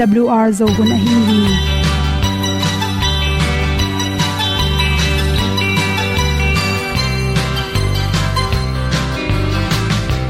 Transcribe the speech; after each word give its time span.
awr 0.00 0.52
zo 0.58 0.66
gun 0.76 0.90
a 0.92 0.96
hi 1.02 1.16
hi 1.26 1.40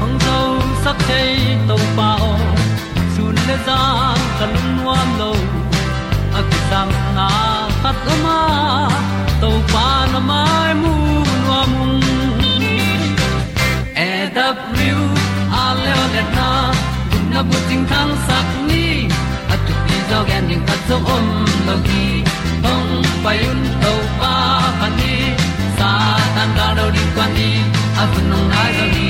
hong 0.01 0.17
zo 0.25 0.37
sak 0.83 0.97
chei 1.07 1.57
to 1.69 1.77
pa 1.97 2.09
o 2.27 2.31
sun 3.15 3.35
le 3.47 3.57
za 3.67 3.79
kan 4.39 4.53
nuam 4.75 5.09
lo 5.21 5.31
a 6.39 6.41
ki 6.49 6.59
sam 6.69 6.89
na 7.17 7.29
khat 7.81 8.05
o 8.13 8.19
ma 8.25 8.39
to 9.41 9.51
pa 9.73 9.87
na 10.11 10.19
mai 10.29 10.71
mu 10.83 10.93
nuam 11.45 11.73
e 14.07 14.11
da 14.37 14.47
a 15.63 15.65
le 15.81 16.23
na 16.37 16.49
gun 17.09 17.25
na 17.33 17.41
bu 17.49 17.57
tin 17.67 17.81
kan 17.93 18.09
sak 18.29 18.47
ni 18.59 18.64
tu 20.15 20.21
pi 20.23 20.33
zo 20.33 20.47
ding 20.49 20.63
khat 20.67 20.79
zo 20.89 20.97
om 21.15 21.25
lo 21.67 21.75
gi 21.87 22.05
hong 22.65 22.91
pai 23.23 23.37
un 23.51 23.61
to 23.83 23.93
pa 24.19 24.33
pan 24.79 24.91
ni 24.99 25.15
sa 25.77 25.89
tan 26.35 26.49
da 26.57 26.67
do 26.77 26.85
di 26.95 27.03
kwan 27.15 27.29
ni 27.37 27.49
a 28.01 28.03
bu 28.11 28.19
nong 28.29 28.47
nai 28.53 28.71
zo 28.77 28.85
ni 28.95 29.09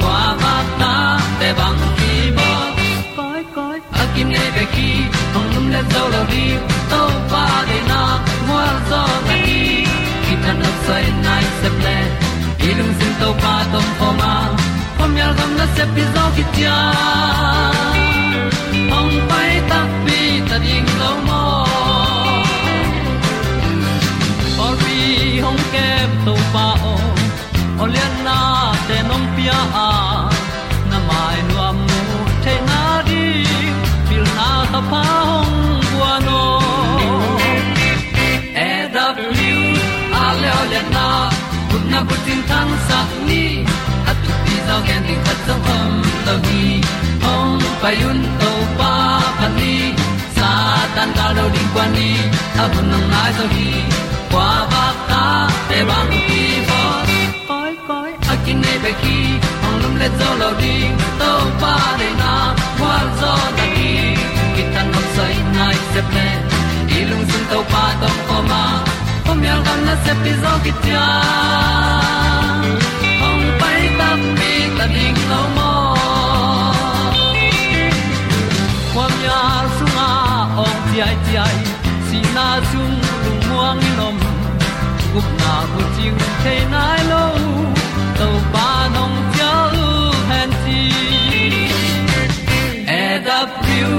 kwa 0.00 0.20
ba 0.42 0.54
ta 0.80 0.92
te 1.40 1.48
bang 1.58 1.80
ki 1.98 2.12
bo 2.36 2.50
koi 3.16 3.42
koi 3.56 3.78
a 4.00 4.04
kim 4.14 4.28
nei 4.34 4.48
be 4.56 4.64
ki 4.74 4.90
hong 5.34 5.48
lum 5.54 5.66
le 5.74 5.80
zo 5.92 6.02
lo 6.14 6.22
di 6.32 6.44
to 6.90 7.00
pa 7.32 7.44
de 7.70 7.78
na 7.90 8.00
mo 8.48 8.60
zo 8.90 9.02
ta 9.26 9.34
ki 9.46 9.62
ki 10.24 10.34
tan 10.44 10.56
no 10.60 10.70
sai 10.86 11.04
nai 11.26 11.44
se 11.60 11.68
ple 11.78 11.96
ilung 12.68 12.94
sin 12.98 13.12
to 13.20 13.28
pa 13.42 13.54
tom 13.72 13.86
pa 13.98 14.08
ma. 14.20 14.32
Pom 14.96 15.12
yal 15.20 15.32
gam 15.38 15.50
na 15.58 15.66
se 15.76 15.84
pi 15.94 16.02
zo 16.14 16.24
ki 16.36 16.44
tia 16.54 16.78
tu 44.74 44.80
pi 44.82 44.96
zo 45.06 45.14
khat 45.24 45.38
zo 45.46 45.54
om 45.76 45.92
lo 46.26 46.34
gi 46.46 46.64
pai 47.82 47.96
un 48.10 48.18
to 48.40 48.50
pa 48.78 48.92
pa 49.38 49.46
ni 49.56 49.74
sa 50.36 50.50
tan 50.94 51.10
ga 51.16 51.26
lo 51.36 51.44
ding 51.54 51.70
kwan 51.74 51.88
ni 51.96 52.10
a 52.62 52.64
bu 52.72 52.80
nang 52.90 53.06
mai 53.12 53.30
kwa 54.32 54.48
ba 54.72 54.84
ta 55.10 55.22
te 55.68 55.78
bang 55.88 56.10
ki 56.26 56.42
bo 56.68 56.80
koi 57.48 57.72
koi 57.88 58.10
a 58.32 58.34
kin 58.44 58.58
nei 58.64 58.78
pe 58.84 58.92
ki 59.02 59.18
hong 59.62 59.78
lum 59.82 59.94
le 60.00 60.08
zo 60.18 60.30
lo 60.42 60.50
ding 60.62 60.94
to 61.20 61.30
pa 61.62 61.74
de 62.00 62.08
na 62.22 62.32
kwa 62.78 62.96
zo 63.20 63.32
na 63.58 63.66
ki 63.76 63.92
ki 64.54 64.62
tan 64.74 64.86
nok 64.94 65.06
sai 65.16 65.34
nai 65.56 65.76
se 65.92 66.00
ple 66.10 66.28
ilung 66.98 67.24
sun 67.30 67.44
to 67.52 67.58
pa 67.72 67.84
tom 68.00 68.16
ko 68.28 68.38
ma. 68.50 68.64
Pom 69.26 69.38
yal 69.48 69.60
gam 69.66 69.80
na 69.86 69.94
se 70.04 70.12
pi 70.22 70.32
zo 70.42 70.52
ki 70.64 70.72
tia 70.82 71.06
ta 74.84 74.90
ding 74.92 75.20
lo 75.30 75.42
mo 75.56 75.70
kwam 78.92 79.12
ya 79.26 79.40
sung 79.76 79.98
a 80.08 80.10
ong 80.64 80.80
ti 80.88 80.96
ai 81.06 81.16
ti 81.26 81.34
ai 81.44 81.58
si 82.06 82.18
na 82.36 82.46
zum 82.70 82.92
lu 83.24 83.32
muang 83.48 83.78
ni 83.84 83.90
nom 84.00 84.16
gup 85.12 85.28
na 85.40 85.54
bu 85.70 85.80
ting 85.96 86.18
te 86.42 86.54
nai 86.72 87.00
lo 87.12 87.24
to 88.18 88.28
pa 88.52 88.68
nong 88.96 89.16
pia 89.32 89.52
lu 89.76 89.88
han 90.30 90.50
ti 90.64 90.82
e 92.98 93.02
da 93.26 93.38
pru 93.60 93.92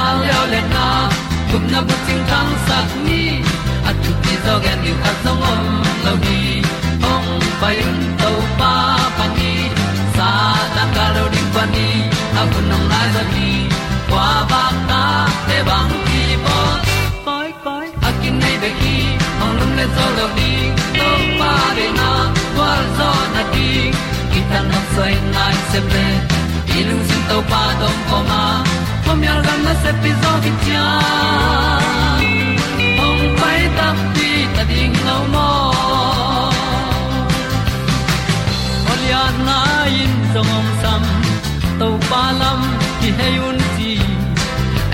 a 0.00 0.04
leo 0.22 0.42
le 0.52 0.60
na 0.74 0.88
gup 1.50 1.64
na 1.72 1.80
bu 1.86 1.94
ting 2.06 2.24
tang 2.32 2.52
sat 2.66 2.88
ni 3.06 3.22
at 3.88 3.96
tu 4.02 4.10
ti 4.24 4.34
zo 4.48 4.54
gen 4.66 4.78
ni 4.84 4.92
at 5.12 5.16
song 5.24 5.46
om 5.52 5.62
lo 6.04 6.12
ni 6.26 6.42
ong 7.12 7.30
pai 7.62 7.76
un 7.86 8.13
ni 11.74 11.88
a 12.40 12.42
bu 12.50 12.58
nong 12.70 12.86
lai 12.92 13.06
za 13.14 13.22
ni 13.34 13.48
kwa 14.10 14.26
ba 14.50 14.62
ta 14.88 15.02
te 15.48 15.58
bang 15.68 15.92
ki 16.08 16.22
bo 16.44 16.58
koi 17.26 17.50
koi 17.64 17.86
a 18.08 18.10
kin 18.20 18.34
nei 18.42 18.56
be 18.62 18.70
ki 18.80 18.96
ong 19.42 19.54
lum 19.58 19.70
le 19.78 19.86
zo 19.96 20.06
lo 20.18 20.26
ni 20.38 20.52
to 20.98 21.08
pa 21.40 21.52
de 21.76 21.86
na 21.98 22.10
kwa 22.54 22.70
zo 22.98 23.10
na 23.34 23.42
ti 23.54 23.68
ki 24.32 24.40
ta 24.50 24.60
na 24.70 24.80
sai 24.94 25.14
nai 25.34 25.54
se 25.70 25.80
ple 25.88 26.06
ilung 26.78 27.04
sin 27.08 27.22
to 27.30 27.38
pa 27.50 27.62
dong 27.80 28.00
ko 28.10 28.18
ma. 28.30 28.42
Pom 29.04 29.20
yal 29.26 29.40
gam 29.46 29.60
na 29.66 29.74
se 29.82 29.90
pi 30.02 30.10
zo 30.22 30.32
ki 30.44 30.52
tia 30.62 30.86
ong 33.06 33.24
pai 33.40 33.60
ta 33.78 33.88
pi 34.14 34.28
ta 34.54 34.62
ding 34.70 34.96
lo 35.08 35.18
mo 35.34 35.48
Olia 38.92 39.22
na 39.46 39.58
in 40.02 40.12
song 40.32 40.50
om 40.58 40.66
sam 40.80 40.82
to 40.82 40.82
pa 40.82 40.83
lam 42.40 42.60
ki 43.00 43.08
hay 43.18 43.34
un 43.48 43.58
ti 43.76 43.92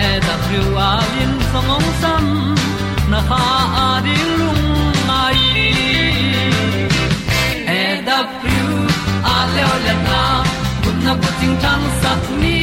e 0.08 0.10
da 0.26 0.34
thru 0.44 0.62
a 0.88 0.90
lin 1.12 1.32
song 1.50 1.70
om 1.76 1.86
sam 2.02 2.24
na 3.12 3.20
ha 3.28 3.42
a 3.84 3.88
di 4.06 4.16
lung 4.38 4.64
mai 5.08 5.40
e 7.78 7.82
da 8.08 8.18
thru 8.40 8.68
a 9.34 9.36
le 9.54 9.62
o 9.72 9.74
le 9.86 9.94
na 10.06 10.22
kun 10.82 10.96
na 11.06 11.12
ko 11.22 11.30
ting 11.40 11.56
tang 11.64 11.84
sat 12.00 12.22
ni 12.42 12.58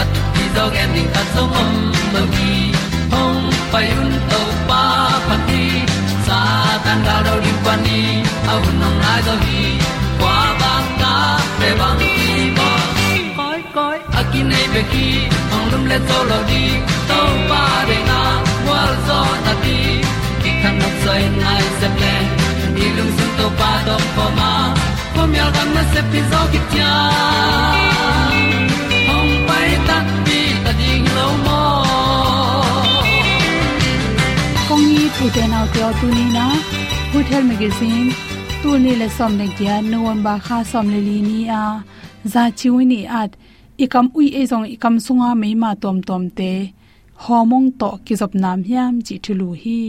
at 0.00 0.08
ti 0.34 0.44
dog 0.56 0.74
ending 0.84 1.10
ta 1.14 1.22
song 1.34 1.54
om 1.62 1.74
lo 2.14 2.22
gi 2.34 2.54
hong 3.12 3.42
pai 3.72 3.86
un 4.02 4.12
to 4.30 4.40
pa 4.68 4.82
pa 5.26 5.36
ti 5.48 5.64
sa 6.26 6.40
tan 6.84 6.98
ga 7.06 7.16
do 7.26 7.34
ri 7.44 7.54
pa 7.64 7.74
ni 7.84 8.00
au 8.52 8.62
nong 8.80 8.98
lai 9.04 9.20
do 9.28 9.34
gi 9.44 9.64
qua 10.20 10.38
ba 10.60 10.74
ta 11.00 11.14
pe 11.58 11.68
bang 11.80 11.98
ki 12.00 12.35
koi 14.36 14.42
ki 14.42 14.48
nei 14.50 14.66
pe 14.74 14.82
ki 14.92 15.06
ong 15.54 15.66
lum 15.72 15.84
le 15.90 15.98
to 16.08 16.18
lo 16.30 16.38
di 16.48 16.64
to 17.08 17.18
pa 17.48 17.62
de 17.88 17.98
na 18.08 18.20
wa 18.68 18.80
zo 19.06 19.20
na 19.44 19.52
ti 19.62 19.78
ki 20.42 20.50
kan 20.62 20.74
nok 20.80 20.94
sai 21.04 21.22
nai 21.42 21.62
se 21.80 21.88
ple 21.96 22.14
ni 22.76 22.86
lung 22.96 23.12
sun 23.16 23.30
to 23.38 23.46
pa 23.60 23.70
do 23.86 23.96
po 24.16 24.24
ma. 24.38 24.52
Po 25.14 25.22
mi 25.30 25.38
al 25.44 25.50
gam 25.56 25.68
na 25.76 25.82
se 25.92 26.00
pi 26.10 26.20
zo 26.30 26.40
ki 26.52 26.60
tia 26.70 26.92
ong 29.16 29.32
pai 29.48 29.70
ta 29.88 29.98
pi 30.26 30.40
ta 30.64 30.72
ding 30.80 31.06
lo 31.16 31.26
mo 31.44 31.60
kong 34.68 34.84
ni 34.92 35.04
pu 35.16 35.24
de 35.36 35.44
na 35.52 35.60
ko 35.72 35.86
tu 35.98 36.06
ni 36.16 36.24
na 36.36 36.46
hotel 37.12 37.42
magazine 37.50 38.08
tu 38.60 38.78
ni 38.84 38.92
le 39.00 39.08
som 39.16 39.32
ne 39.40 39.46
kya 39.56 39.80
november 39.92 40.36
kha 40.46 40.58
som 40.70 40.86
le 40.94 41.00
li 41.08 41.18
ni 41.28 41.40
a 41.62 41.64
za 42.32 42.44
chi 42.58 42.68
wi 42.74 42.84
ni 42.92 43.00
at 43.22 43.32
ikam 43.84 44.06
ui 44.18 44.26
e 44.40 44.42
zong 44.50 44.66
ikam 44.74 44.94
sunga 45.04 45.30
meima 45.40 45.70
tom 45.82 45.98
tom 46.08 46.24
te. 46.38 46.52
Homong 47.24 47.68
to 47.80 47.88
kizop 48.04 48.32
nam 48.42 48.58
hiam 48.68 48.94
chi 49.06 49.14
thulu 49.24 49.48
hi. 49.62 49.80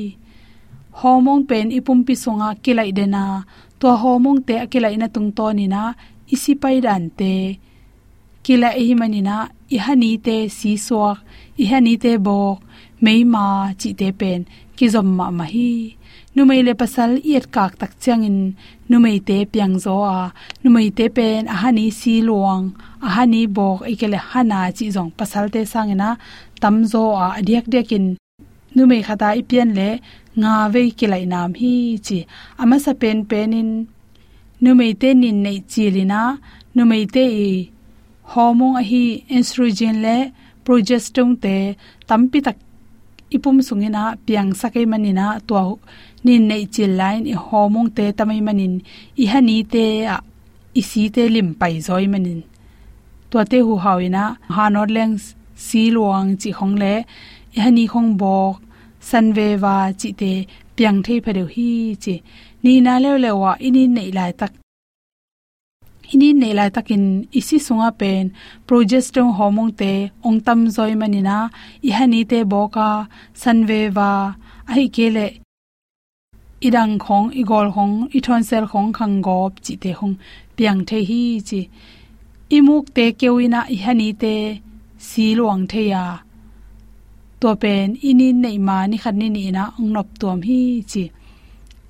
Homong 0.99 1.41
pen 1.49 1.67
e 1.71 1.79
ipum 1.79 1.99
pi 2.07 2.13
sunga 2.23 2.49
kilai 2.63 2.91
dena 2.97 3.23
to 3.79 3.89
homong 4.01 4.39
te 4.47 4.55
akilai 4.63 4.95
na 4.99 5.07
tung 5.15 5.29
to 5.37 5.45
ni 5.57 5.65
na 5.73 5.81
isi 6.33 6.53
pai 6.61 6.77
dan 6.85 7.03
te. 7.19 7.33
Kila 8.43 8.69
mani 8.99 9.21
na 9.29 9.37
ihani 9.75 10.11
te 10.25 10.37
si 10.57 10.71
suak 10.85 11.17
ihani 11.63 11.93
te 12.03 12.11
bok 12.25 12.57
meima 13.03 13.45
chi 13.79 13.89
te 13.99 14.07
pen 14.19 14.41
kizom 14.77 15.09
ma 15.17 15.25
ma 15.37 15.45
hi. 15.53 15.71
Numei 16.35 16.61
le 16.67 16.73
pasal 16.81 17.11
iet 17.29 17.45
kak 17.55 17.71
tak 17.79 17.91
changin 18.03 18.39
numei 18.89 19.17
te 19.27 19.37
piang 19.51 19.75
zo 19.85 19.95
a 20.17 20.19
numei 20.63 20.89
te 20.97 21.05
pen 21.17 21.41
ahani 21.53 21.85
si 21.99 22.13
luang 22.27 22.65
ahani 23.07 23.41
bok, 23.47 23.79
ikele 23.93 24.19
hana 24.29 24.59
chi 24.77 24.85
zong 24.95 25.11
pasalte, 25.17 25.61
sangena, 25.73 26.09
tamzo, 26.61 27.03
a 27.23 27.25
adiak 27.39 27.65
dekin 27.73 28.05
numei 28.75 29.01
khata 29.07 29.29
ipian 29.41 29.69
le 29.77 29.89
nga 30.39 30.53
ve 30.73 30.81
kilai 30.97 31.25
nam, 31.33 31.49
hi, 31.61 31.73
chi. 32.05 32.19
Ama 32.61 32.77
sa 32.85 32.93
pen 33.01 33.19
penin, 33.29 33.69
numei 34.63 34.93
te 35.01 35.09
nin 35.21 35.37
nei 35.45 35.59
chilina, 35.71 36.21
numei 36.75 37.05
te 37.15 37.23
i 37.47 37.49
hormone 38.31 38.77
a 38.81 38.83
hi 38.89 39.03
estrogen 39.37 39.97
le 40.05 40.17
progesterone 40.65 41.35
te, 41.43 41.55
tampi 42.09 42.39
tak, 42.45 42.57
ipum 43.35 43.57
sungena, 43.67 44.03
piang 44.25 44.51
sakai 44.59 44.85
manina 44.91 45.25
to 45.47 45.55
nin 46.25 46.47
nei 46.49 46.63
chil 46.73 46.91
line, 47.01 47.25
i 47.33 47.35
hormone 47.45 47.91
te 47.97 48.05
tamai 48.17 48.41
manin 48.47 48.73
i 49.23 49.25
hani 49.31 49.57
te 49.73 49.85
a, 50.15 50.17
isi 50.81 51.03
te 51.15 51.23
lim 51.33 51.49
pai 51.59 51.75
zoi 51.87 52.05
manin 52.13 52.41
to 53.31 53.37
te 53.51 53.59
hu 53.65 53.73
hawina 53.83 54.23
hanor 54.55 54.87
leng 54.95 55.15
si 55.65 55.81
luang, 55.95 56.29
chi 56.41 56.49
khong 56.57 56.75
le 56.81 56.93
hani 57.63 57.85
khong 57.93 58.11
bok, 58.21 58.55
san 59.09 59.25
ve 59.37 59.47
wa 59.63 59.75
chi 59.99 60.09
te, 60.21 60.33
piang 60.75 60.99
thei 61.05 61.19
phade 61.25 61.43
hi, 61.53 61.69
chi. 62.03 62.15
Ni 62.63 62.73
na 62.85 62.93
le 63.03 63.11
le 63.23 63.31
wa, 63.41 63.51
ini 63.67 63.83
nei 63.97 64.11
lai 64.17 64.31
tak. 64.39 64.51
Ini 66.13 66.29
nei 66.41 66.53
lai 66.59 66.69
takin 66.75 67.03
isi 67.39 67.57
sunga 67.65 67.89
pen 67.99 68.23
progesterone 68.67 69.35
hormone 69.37 69.73
te, 69.81 69.93
ong 70.27 70.39
tam 70.45 70.59
zoi 70.75 70.93
manina 71.01 71.37
i 71.87 71.89
hani 71.97 72.21
te 72.31 72.39
boka 72.51 72.89
san 73.41 73.59
ve 73.69 73.81
wa 73.97 74.09
ai 74.73 74.87
kele 74.95 75.27
idang 76.67 76.97
khong, 77.03 77.27
igol 77.41 77.67
khong, 77.75 77.95
ithon 78.17 78.43
sel 78.49 78.65
khong, 78.71 78.89
khang 78.97 79.21
gop, 79.21 79.53
chi 79.65 79.73
te 79.83 79.91
hong, 79.99 80.15
piang 80.55 80.79
the 80.85 80.99
hi, 81.09 81.41
chi. 81.49 81.69
Imuk 82.49 82.85
te 82.95 83.05
kewina 83.19 83.59
i 83.75 83.77
hani 83.85 84.09
te 84.21 84.33
si 84.97 85.35
luang 85.35 85.67
the 85.67 85.81
ya 85.93 86.03
to 87.39 87.49
pen 87.61 87.87
ini 88.09 88.27
nei 88.43 88.57
ma 88.67 88.77
ni 88.87 88.97
khan 89.03 89.15
ni 89.19 89.27
ni 89.29 89.51
na 89.51 89.63
ong 89.79 89.91
nop 89.95 90.07
tom 90.21 90.39
hi 90.47 90.59
chi 90.91 91.03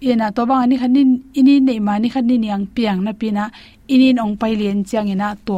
ena 0.09 0.27
to 0.35 0.41
bang 0.49 0.65
ni 0.69 0.75
khan 0.81 0.91
ni 0.95 1.01
ini 1.39 1.55
nei 1.67 1.79
ma 1.87 1.93
ni 2.01 2.07
khan 2.13 2.25
ni 2.27 2.35
yang 2.51 2.65
piang 2.75 2.99
na 3.05 3.11
pina 3.19 3.43
inin 3.93 4.17
ong 4.23 4.35
pai 4.39 4.53
lien 4.59 4.79
chang 4.89 5.09
ina 5.13 5.27
to 5.47 5.55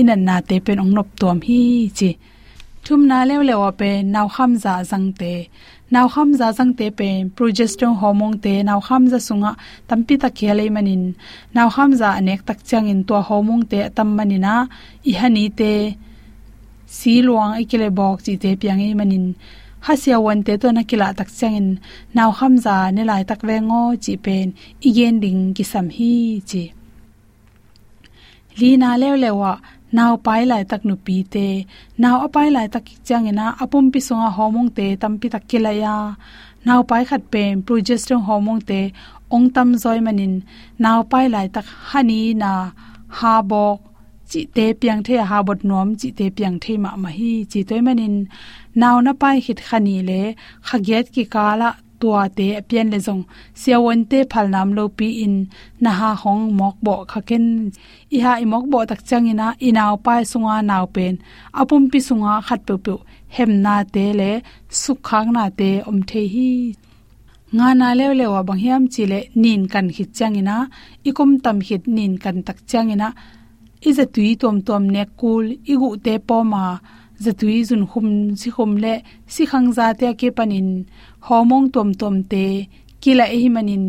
inan 0.00 0.20
na 0.28 0.34
te 0.48 0.56
pen 0.64 0.80
ong 0.82 0.92
nop 0.96 1.08
tom 1.20 1.38
hi 1.46 1.60
chi 1.98 2.10
thum 2.88 3.02
na 3.10 3.18
lew 3.28 3.42
lew 3.48 3.62
pe 3.80 3.90
naw 4.14 4.26
kham 4.34 4.52
za 4.64 4.74
zang 4.90 5.08
te. 5.20 5.34
Naw 5.94 6.06
kham 6.12 6.28
za 6.40 6.48
zang 6.58 6.72
te 6.78 6.86
pe 6.98 7.08
progesterone 7.36 7.98
hormone 8.00 8.38
te 8.44 8.54
naw 8.68 8.80
kham 8.86 9.02
za 9.12 9.18
sunga 9.26 9.52
tampi 9.88 10.14
ta 10.22 10.28
khele 10.38 10.64
manin. 10.76 11.04
Naw 11.56 11.68
kham 11.74 11.90
za 12.00 12.08
anek 12.18 12.40
tak 12.48 12.58
chang 12.68 12.88
in 12.92 13.00
to 13.08 13.16
hormone 13.28 13.64
te 13.70 13.80
tam 13.96 14.08
manina 14.16 14.54
i 15.10 15.12
hani 15.20 15.44
te 15.58 15.72
si 16.96 17.12
luang 17.26 17.52
ikile 17.62 17.88
bok 17.98 18.16
chi 18.24 18.32
te 18.42 18.50
piang 18.60 18.80
i 18.88 18.90
manin. 19.00 19.26
Ha 19.84 19.92
sia 20.02 20.16
wan 20.24 20.40
te 20.46 20.52
to 20.62 20.68
na 20.76 20.82
kila 20.90 21.08
tak 21.18 21.28
changin 21.38 21.68
naw 22.16 22.30
kham 22.38 22.54
za 22.64 22.76
ne 22.94 23.02
lai 23.10 23.22
tak 23.30 23.40
ve 23.48 23.56
ngo 23.68 23.82
chi 24.04 24.12
pen 24.24 24.46
igen 24.88 25.14
ding 25.22 25.42
ki 25.56 25.64
sam 25.72 25.86
hi 25.96 26.12
chi. 26.50 26.64
Li 28.58 28.70
na 28.82 28.90
lew 29.02 29.14
lewa 29.24 29.52
naw 29.96 30.12
pai 30.26 30.40
lai 30.50 30.62
tak 30.70 30.80
nu 30.88 30.94
pi 31.06 31.16
नाउ 32.02 32.16
अपाइ 32.26 32.48
apai 32.54 32.68
तक 32.68 32.72
tak 32.74 32.84
changena 33.08 33.46
apum 33.62 33.84
pi 33.92 34.00
songa 34.06 34.28
homong 34.36 34.68
te 34.76 34.86
tampi 35.02 35.26
tak 35.34 35.44
kilaya 35.50 35.96
naw 36.66 36.80
pai 36.90 37.02
khat 37.08 37.22
pen 37.32 37.50
progesterone 37.66 38.24
hormone 38.28 38.62
te 38.70 38.80
ong 39.34 39.48
tam 39.54 39.68
zoi 39.82 39.98
manin. 40.06 40.34
Naw 40.84 40.98
pai 41.10 41.26
lai 41.34 41.46
tak 41.54 41.66
hani 41.90 42.20
na 42.42 42.52
ha 43.18 43.34
bok 43.50 43.78
chi 44.30 44.40
te 44.56 44.66
piang 44.80 45.00
the 45.06 45.16
ha 45.30 45.38
bot 45.46 45.60
nom 45.70 45.88
chi 46.00 46.08
te 46.18 46.26
piang 46.36 46.56
the 46.62 46.72
ma 46.84 46.90
ma 47.02 47.10
hi, 47.18 47.32
chi 47.50 47.60
toy 47.68 47.80
manin. 47.86 48.16
Naw 48.80 48.96
na 49.06 49.12
pai 49.22 49.36
hit 49.44 49.58
khani 49.66 49.96
le 50.08 50.20
khaget 50.68 51.06
ki 51.14 51.24
kala 51.34 51.68
tua 52.00 52.22
te 52.38 52.46
pian 52.68 52.88
le 52.92 52.98
zong. 53.06 53.22
Siawon 53.60 54.00
te 54.10 54.18
phal 54.30 54.46
nam 54.54 54.68
lo 54.76 54.84
pi 54.98 55.08
in 55.24 55.34
na 55.82 55.90
ha 56.00 56.10
hong 56.22 56.44
mok 56.58 56.76
bo 56.84 56.94
khaken. 57.10 57.46
I 58.16 58.18
ha 58.24 58.32
i 58.44 58.46
mok 58.52 58.64
bo 58.72 58.78
tak 58.90 59.00
changina 59.08 59.46
inaw 59.66 59.92
pai 60.04 60.22
sunga 60.32 60.56
naw 60.70 60.84
pen. 60.94 61.14
Apum 61.60 61.82
pi 61.90 61.98
sunga 62.08 62.32
khat 62.46 62.60
pe 62.68 62.74
pe. 62.84 62.94
Hem 63.36 63.52
na 63.64 63.74
te 63.94 64.04
le, 64.20 64.30
sukhang 64.82 65.28
na 65.36 65.44
te 65.58 65.70
om 65.88 65.98
the 66.08 66.22
hi. 66.34 66.50
Nga 67.56 67.68
na 67.80 67.88
lew 67.98 68.12
lew 68.18 68.30
wa 68.34 68.42
bang 68.48 68.60
hiam 68.64 68.82
chi 68.92 69.02
le 69.12 69.20
nin 69.42 69.62
kan 69.72 69.86
hit 69.96 70.10
changina. 70.18 70.56
Ikum 71.08 71.30
tam 71.44 71.58
hit 71.66 71.82
nin 71.96 72.12
kan 72.22 72.36
tak 72.46 72.58
changina. 72.70 73.08
Iza 73.88 74.04
tui 74.14 74.30
tom 74.40 74.56
tom 74.66 74.84
ne 74.94 75.02
kul, 75.20 75.46
igu 75.72 75.88
te 76.04 76.12
po 76.28 76.36
ma 76.52 76.62
zatui 77.24 77.64
zun 77.68 77.82
khum, 77.90 78.36
si 78.40 78.48
khum 78.50 78.72
le, 78.84 78.94
si 79.34 79.42
khang 79.50 79.68
za 79.76 79.86
te 80.00 80.08
ke 80.20 80.28
panin. 80.36 80.68
Homong 81.26 81.66
tom 81.74 81.88
tom 82.00 82.16
te, 82.30 82.44
kila 83.02 83.24
e 83.34 83.36
hi 83.42 83.48
manin. 83.56 83.84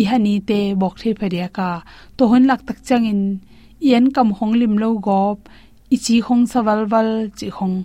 I 0.00 0.02
hani 0.10 0.34
te, 0.48 0.74
bok 0.74 0.98
the 1.00 1.14
pharia 1.14 1.48
ka. 1.56 1.82
To 2.16 2.22
hon 2.30 2.44
lak 2.50 2.60
tak 2.66 2.78
changin. 2.86 3.40
Yen 3.80 4.10
kam 4.14 4.30
hong 4.38 4.54
lim 4.60 4.74
lo 4.82 4.88
gop. 5.06 5.38
I 5.94 5.96
chi 6.04 6.20
hong 6.26 6.44
sawal 6.52 6.80
wal 6.90 7.10
chi 7.38 7.48
hong. 7.48 7.84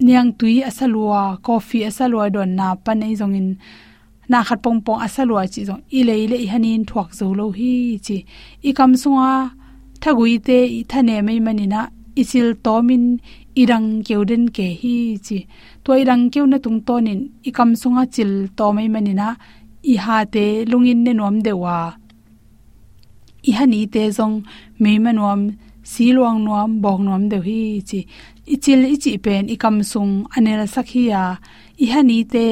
Niang 0.00 0.30
tui 0.38 0.62
asalua, 0.68 1.22
coffee 1.42 1.84
asalua 1.90 2.30
don 2.34 2.50
na 2.58 2.74
panai 2.84 3.14
zongin. 3.20 3.48
Na 4.28 4.42
khat 4.46 4.60
pong 4.62 4.80
pong 4.84 5.00
asalua 5.06 5.42
chi 5.52 5.60
zong. 5.68 5.82
I 5.98 6.00
le 6.08 6.14
le 6.30 6.36
i 6.44 6.46
hanin 6.52 6.84
thuak 6.84 7.10
zo 7.18 7.26
lo 7.38 7.50
hi, 7.58 7.98
chi. 8.06 8.16
I 8.68 8.70
kam 8.78 8.92
sunga, 9.02 9.50
thagui 10.02 10.34
te, 10.46 10.58
i 10.78 10.82
thane 10.90 11.16
mai 11.26 11.40
manina. 11.46 11.80
Isil 12.20 12.48
tomin 12.64 13.04
irang 13.56 14.02
keuden 14.06 14.44
ke 14.56 14.66
hi 14.80 15.18
chi. 15.26 15.38
To 15.84 15.92
irang 15.92 16.30
keu 16.32 16.46
na 16.46 16.58
tung 16.58 16.80
tonin, 16.86 17.20
ikam 17.48 17.70
sunga 17.80 18.04
chil 18.14 18.48
to 18.56 18.72
mai 18.72 18.88
manina 18.94 19.28
i 19.92 19.94
ha 20.04 20.24
te 20.24 20.64
lungin 20.70 21.00
ne 21.04 21.12
nom 21.12 21.36
dewa. 21.46 21.78
I 23.48 23.52
hani 23.58 23.80
te 23.94 24.02
zong 24.18 24.36
me 24.82 24.92
manom 25.04 25.40
si 25.82 26.12
luang 26.12 26.44
nom 26.44 26.80
bong 26.82 27.04
nom 27.08 27.28
de 27.32 27.38
hi 27.46 27.60
chi. 27.88 28.00
Ichil 28.54 28.82
ichi 28.94 29.12
pen 29.24 29.48
ikam 29.54 29.76
sung 29.90 30.12
anel 30.36 30.62
sakhiya. 30.74 31.22
I 31.84 31.86
hani 31.92 32.18
te 32.34 32.46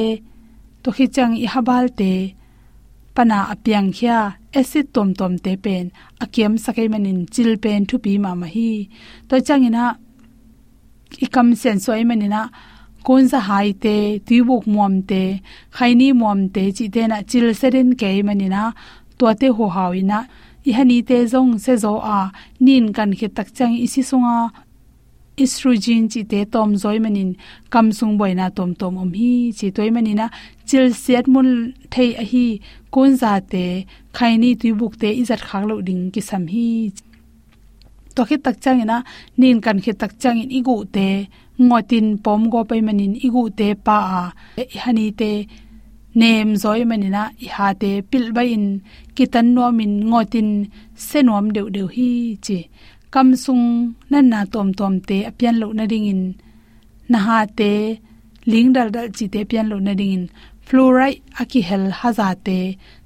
to 0.83 0.89
khichang 0.91 1.33
i 1.43 1.45
habal 1.53 1.85
te, 1.99 2.13
pana 3.15 3.39
apyang 3.53 3.89
khya 3.97 4.17
acid 4.59 4.93
tom 4.93 5.09
tom 5.19 5.33
te 5.43 5.51
pen 5.63 5.85
akem 6.23 6.53
sakai 6.63 6.87
manin 6.93 7.19
chil 7.33 7.51
pen 7.63 7.81
thu 7.89 7.95
pi 8.03 8.11
ma 8.23 8.31
ma 8.41 8.47
hi. 8.55 8.71
To 9.29 9.35
changina 9.47 9.83
ikam 11.25 11.47
sen 11.61 11.77
soi 11.85 12.03
manina 12.09 12.41
kon 13.07 13.23
sa 13.31 13.39
hai 13.49 13.69
te 13.83 13.95
tibuk 14.27 14.63
muam 14.73 14.93
te 15.09 15.21
khaini 15.77 16.07
muam 16.21 16.39
te 16.55 16.63
chi 16.77 16.85
te 16.95 17.01
na 17.11 17.17
chil 17.29 17.47
serin 17.59 17.89
ke 17.99 18.09
manina 18.27 18.61
to 19.17 19.25
te 19.41 19.47
ho 19.57 19.65
hawina. 19.75 20.19
I 20.67 20.71
hani 20.77 20.97
te 21.09 21.17
zong 21.33 21.51
se 21.63 21.73
zo 21.83 21.93
a, 22.15 22.19
nin 22.59 22.85
kan 22.95 23.11
khe 23.19 23.27
tak 23.37 23.47
chang 23.57 23.75
isi 23.85 24.01
sunga. 24.09 24.51
Estrogen 25.43 26.03
chi 26.11 26.21
te 26.31 26.39
tom 26.53 26.69
zoi 26.83 26.97
manin 26.99 27.29
kam 27.73 27.91
sung 27.97 28.17
boina 28.19 28.45
tom 28.57 28.71
tom 28.79 28.97
om 29.03 29.11
hi 29.19 29.31
chi 29.57 29.67
toi 29.75 29.89
manina 29.95 30.25
chil 30.67 30.85
set 31.03 31.25
mun 31.33 31.49
thei 31.93 32.09
a 32.21 32.23
hi 32.31 32.45
kon 32.93 33.11
za 33.21 33.33
te, 33.51 33.65
khaini 34.17 34.49
tibuk 34.61 34.93
te 35.01 35.09
izat 35.21 35.41
khak 35.47 35.63
lo 35.69 35.75
ding 35.87 36.03
ki 36.13 36.21
sam 36.29 36.43
hi 36.53 36.67
to 38.17 38.23
khit 38.29 38.41
tak 38.45 38.57
chang 38.63 38.79
ina, 38.83 38.97
nin 39.39 39.57
kan 39.65 39.77
khit 39.83 39.97
tak 40.01 40.13
chang 40.21 40.37
in 40.43 40.49
igu 40.59 40.75
te, 40.95 41.07
ngotin 41.67 42.07
pom 42.23 42.41
go 42.53 42.59
pe 42.69 42.75
manin 42.87 43.13
igu 43.25 43.43
te 43.59 43.67
pa 43.85 43.97
a. 44.21 44.23
E, 44.61 44.63
hani 44.83 45.05
te, 45.19 45.31
nem 46.19 46.49
zoi 46.63 46.81
manina 46.89 47.23
i 47.45 47.47
ha 47.55 47.67
te 47.81 47.91
pil 48.09 48.25
ba 48.35 48.43
in, 48.55 48.65
kitan 49.15 49.47
no 49.55 49.65
min 49.79 49.93
ngotin 50.09 50.49
senom 51.07 51.45
deu 51.55 51.67
deu 51.75 51.87
hi 51.95 52.09
chi. 52.45 52.59
Kam 53.13 53.27
sung 53.43 53.65
nan 54.11 54.25
na 54.31 54.39
tom 54.53 54.69
tom 54.79 54.93
te 55.07 55.17
apian 55.29 55.55
lo 55.61 55.67
na 55.77 55.85
ding 55.91 56.07
in. 56.13 56.21
Na 57.11 57.17
ha 57.27 57.39
te, 57.59 57.71
ling 58.51 58.69
dal 58.75 58.89
dal 58.95 59.07
chi 59.15 59.25
te 59.33 59.39
pian 59.49 59.67
lo 59.71 59.77
na 59.85 59.93
ding 59.99 60.13
in. 60.17 60.25
Fluoride 60.67 61.21
aki 61.41 61.59
hel 61.69 61.85
hazate 61.99 62.59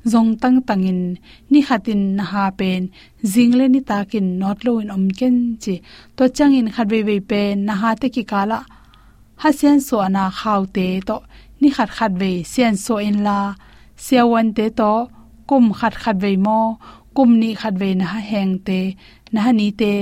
zong 0.05 0.39
tang 0.41 0.61
tangin, 0.67 1.17
ni 1.51 1.59
khatin 1.61 2.01
na 2.17 2.23
ha 2.23 2.43
pen 2.59 2.89
jingle 3.23 3.65
ni 3.69 3.81
takin 3.89 4.39
not 4.39 4.65
lo 4.65 4.79
in 4.79 4.89
om 4.89 5.05
ken 5.19 5.57
chi. 5.63 5.75
To 6.17 6.23
changin 6.37 6.67
khatwe 6.75 6.99
we 7.07 7.19
pen, 7.19 7.65
na 7.65 7.73
ha 7.81 7.89
te 8.01 8.07
ki 8.15 8.23
kala. 8.31 8.59
Ha 9.41 9.49
sian 9.51 9.79
so 9.87 9.97
na 10.15 10.23
khaw 10.39 10.61
te 10.75 10.87
to, 11.07 11.17
ni 11.61 11.69
khat 11.75 11.89
khat 11.97 12.11
we 12.21 12.31
sian 12.51 12.75
so 12.85 12.97
in 12.97 13.23
la. 13.27 13.39
Siawan 14.05 14.47
te 14.57 14.65
to, 14.79 14.91
kum 15.49 15.65
khat 15.79 15.93
khat 16.01 16.17
we 16.23 16.31
mo, 16.45 16.59
kum 17.15 17.29
ni 17.41 17.49
khat 17.61 17.75
we 17.81 17.89
na 18.01 18.05
heng 18.29 18.55
te, 18.67 18.79
na 19.33 19.51
ni 19.51 19.67
te, 19.81 19.93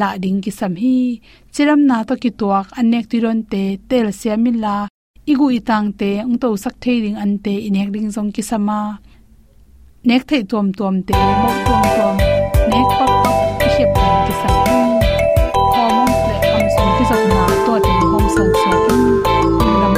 la 0.00 0.08
ding 0.22 0.40
ki 0.44 0.50
sam 0.58 0.74
hi. 0.82 0.96
Chiram 1.54 1.80
na 1.88 1.96
to 2.08 2.14
ki 2.22 2.30
tuak 2.38 2.66
anek 2.78 3.06
tiron 3.10 3.40
te, 3.52 3.62
tel 3.88 4.06
siamin 4.20 4.58
la. 4.64 4.76
Igu 5.32 5.46
itang 5.58 5.88
te, 6.00 6.10
ung 6.26 6.38
to 6.42 6.48
sak 6.64 6.74
thei 6.82 6.96
ding 7.04 7.18
an 7.24 7.32
te, 7.44 7.54
inek 7.68 7.88
ding 7.94 8.08
zong 8.14 8.30
ki 8.34 8.42
sama 8.50 8.80
nek 10.08 10.22
thei 10.28 10.42
tom 10.50 10.66
tom 10.78 10.94
te 11.06 11.14
mo 11.18 11.50
tom 11.66 11.82
tom 11.96 12.16
nek 12.70 12.88
pap 12.98 13.12
pap 13.24 13.36
ki 13.60 13.68
hep 13.76 13.94
ki 14.26 14.32
sam 14.40 14.56
hormone 14.64 16.18
le 16.26 16.50
am 16.56 16.66
som 16.74 16.88
ki 16.96 17.04
sak 17.10 17.22
na 17.30 17.44
to 17.66 17.74
te 17.86 17.94
hom 18.10 18.26
sang 18.34 18.52
so 18.60 18.72
kin 18.84 19.02
nam 19.80 19.94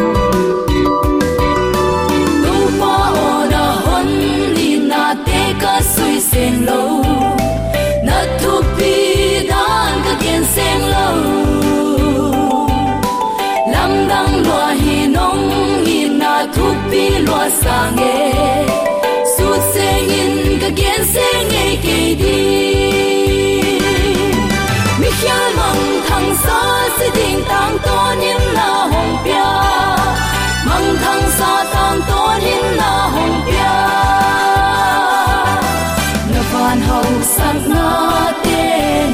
tu 2.44 2.54
pa 2.78 2.94
ona 3.24 3.64
hon 3.86 4.08
li 4.56 4.70
na 4.92 5.02
te 5.26 5.42
ka 5.64 5.74
sui 5.92 6.16
sen 6.30 6.54
lo 6.68 6.80
na 8.08 8.18
tu 8.40 8.54
pi 8.78 8.94
dan 9.50 9.92
ka 10.06 10.14
ken 10.24 10.42
sen 10.54 10.80
lo 10.94 11.06
lam 13.72 13.92
dang 14.10 14.34
lo 14.48 14.62
hi 14.82 14.98
nong 15.16 15.46
ni 15.86 16.00
na 16.20 16.34
tu 16.58 16.66
pi 16.90 17.06
lo 17.30 17.40
sang 17.62 18.04
e 18.12 18.95
ka 20.62 20.70
ken 20.78 21.00
sen 21.12 21.50
e 21.62 21.66
ke 21.84 21.98
di 22.20 22.36
mi 25.00 25.10
khia 25.18 25.38
mang 25.58 25.82
thang 26.08 26.30
sa 26.44 26.58
se 26.98 27.06
ding 27.16 27.40
tang 27.50 27.74
to 27.84 27.96
in 28.30 28.40
na 28.56 28.68
hồng 28.92 29.14
bia 29.24 29.50
mang 30.68 30.88
thăng 31.02 31.24
sa 31.38 31.50
tang 31.72 31.98
to 32.08 32.20
in 32.52 32.64
na 32.80 32.92
hồng 33.14 33.36
bia 33.46 33.76
na 36.32 36.40
van 36.52 36.80
hậu 36.88 37.10
sắc 37.34 37.56
na 37.74 37.88
te 38.44 38.62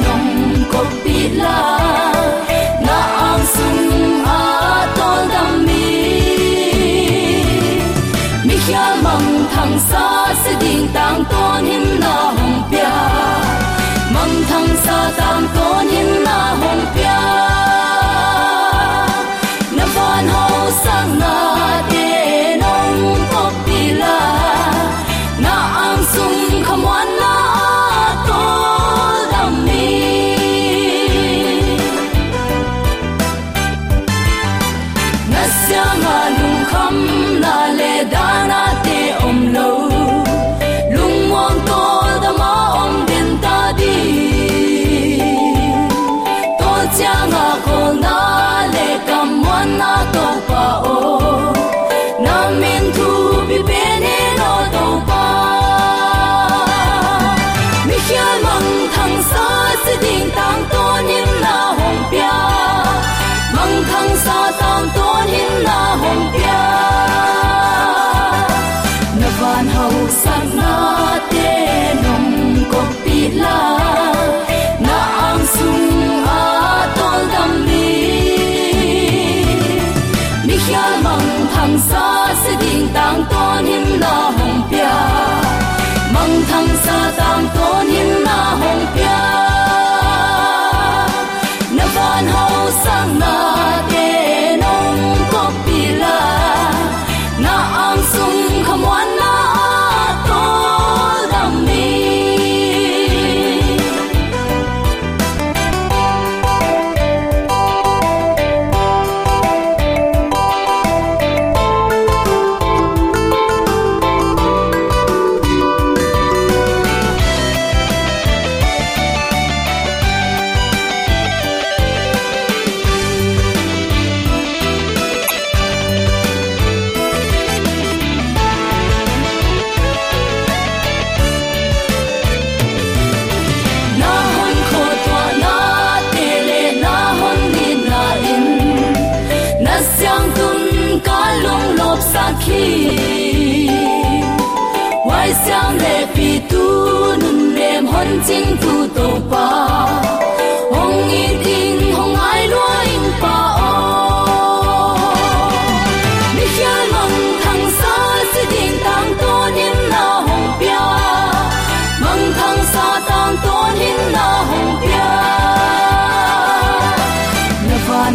nong 0.03 0.29
ko 0.71 0.81
pi 1.03 1.17
la 1.41 1.59
na 2.87 2.99
ang 3.29 3.45
sung 3.55 3.83
a 4.37 4.41
tôn 4.97 5.21
dam 5.33 5.51
mi 5.67 5.87
mi 8.47 8.55
khia 8.65 8.85
mang 9.05 9.29
thăng 9.55 9.75
sa 9.89 10.05
se 10.43 10.53
tang 10.93 11.25
tôn 11.31 11.65
in 11.75 11.85
na 12.03 12.15
hom 12.37 12.53
pya 12.71 12.93
mang 14.13 14.35
thăng 14.49 14.69
sa 14.85 14.97
tang 15.17 15.45
tôn 15.55 15.87
in 15.99 16.09
na 16.25 16.37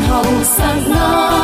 hồng 0.06 0.24
bia 0.24 0.58
bangina 0.58 1.37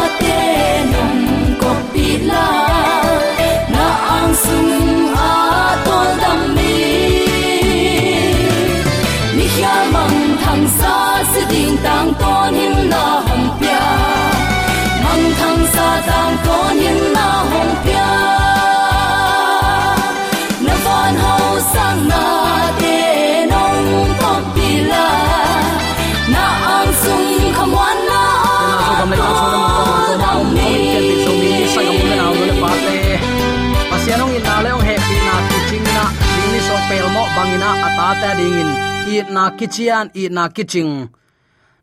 ta 38.23 38.30
ding 38.38 38.52
dingin. 38.52 38.71
I 39.12 39.16
na 39.35 39.44
kichian, 39.59 40.06
i 40.21 40.25
na 40.37 40.44
kiching. 40.56 40.94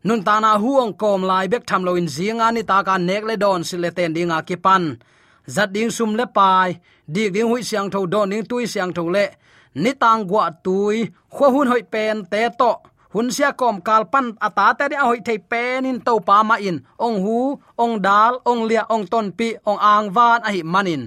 Nun 0.06 0.20
ta 0.26 0.34
na 0.40 0.58
huang 0.62 0.92
kom 1.00 1.22
lai 1.30 1.46
bek 1.52 1.64
tham 1.68 1.82
lo 1.86 1.92
in 2.00 2.08
zinga 2.14 2.46
ni 2.54 2.62
ta 2.70 2.82
ka 2.86 2.94
nek 3.08 3.22
le 3.28 3.34
don 3.42 3.62
sile 3.68 3.90
ten 3.96 4.14
dinga 4.16 4.38
ki 4.48 4.56
pan. 4.64 4.84
Zat 5.54 5.68
ding 5.74 5.90
sum 5.96 6.10
le 6.18 6.26
pai 6.36 6.68
dik 7.14 7.32
ding 7.34 7.48
hui 7.50 7.62
siang 7.68 7.88
tho, 7.92 8.00
don 8.12 8.30
ding 8.32 8.44
tui 8.50 8.64
siang 8.72 8.92
tho 8.96 9.02
le. 9.14 9.26
Ni 9.82 9.90
tang 10.02 10.20
gwa 10.30 10.44
tui 10.64 10.96
kho 11.34 11.46
hun 11.54 11.68
hoi 11.72 11.82
pen 11.92 12.16
te 12.32 12.42
to. 12.60 12.72
Hun 13.14 13.28
sia 13.36 13.50
kom 13.60 13.76
kal 13.86 14.02
pan 14.12 14.26
ata 14.46 14.66
ta 14.78 14.84
de 14.92 14.96
hoi 14.96 15.20
thei 15.26 15.38
pen 15.50 15.86
in 15.90 15.98
to 16.06 16.14
pa 16.28 16.36
ma 16.48 16.56
in. 16.68 16.76
Ong 17.06 17.18
hu, 17.24 17.38
ong 17.82 17.94
dal, 18.06 18.32
ong 18.50 18.62
lia, 18.68 18.82
ong 18.94 19.04
ton 19.12 19.26
pi, 19.38 19.48
ong 19.70 19.80
ang 19.92 20.06
van 20.16 20.40
a 20.48 20.50
hi 20.54 20.62
manin 20.74 21.02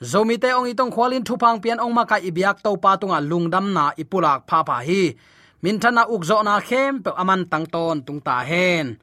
zomi 0.00 0.40
te 0.40 0.48
ong 0.56 0.68
itong 0.72 0.92
khwalin 0.92 1.24
thupang 1.24 1.60
pian 1.60 1.80
ong 1.80 1.92
maka 1.92 2.16
ibyak 2.16 2.64
to 2.64 2.72
pa 2.80 2.96
tunga 2.96 3.20
lungdam 3.20 3.72
na 3.76 3.92
ipulak 4.00 4.48
pha 4.48 4.64
pha 4.64 4.80
hi. 4.80 5.12
Min 5.60 5.76
thana 5.76 6.08
ukzo 6.08 6.40
na 6.40 6.56
khem 6.60 7.04
pe 7.04 7.10
aman 7.12 7.44
tang 7.44 7.68
ton 7.68 8.00
tung 8.00 8.20
ta 8.24 8.40
hen. 8.40 8.96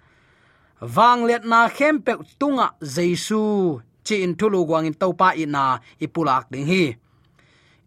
Wang 0.82 1.30
let 1.30 1.46
na 1.46 1.70
khem 1.70 2.02
pe 2.02 2.18
tunga 2.42 2.74
jesu. 2.82 3.78
Chi 4.02 4.26
in 4.26 4.34
thulu 4.40 4.66
gwang 4.66 4.90
in 4.90 4.98
to 4.98 5.14
pa 5.14 5.38
ina 5.38 5.78
ipulak 6.02 6.50
ding 6.50 6.66
hi. 6.66 6.98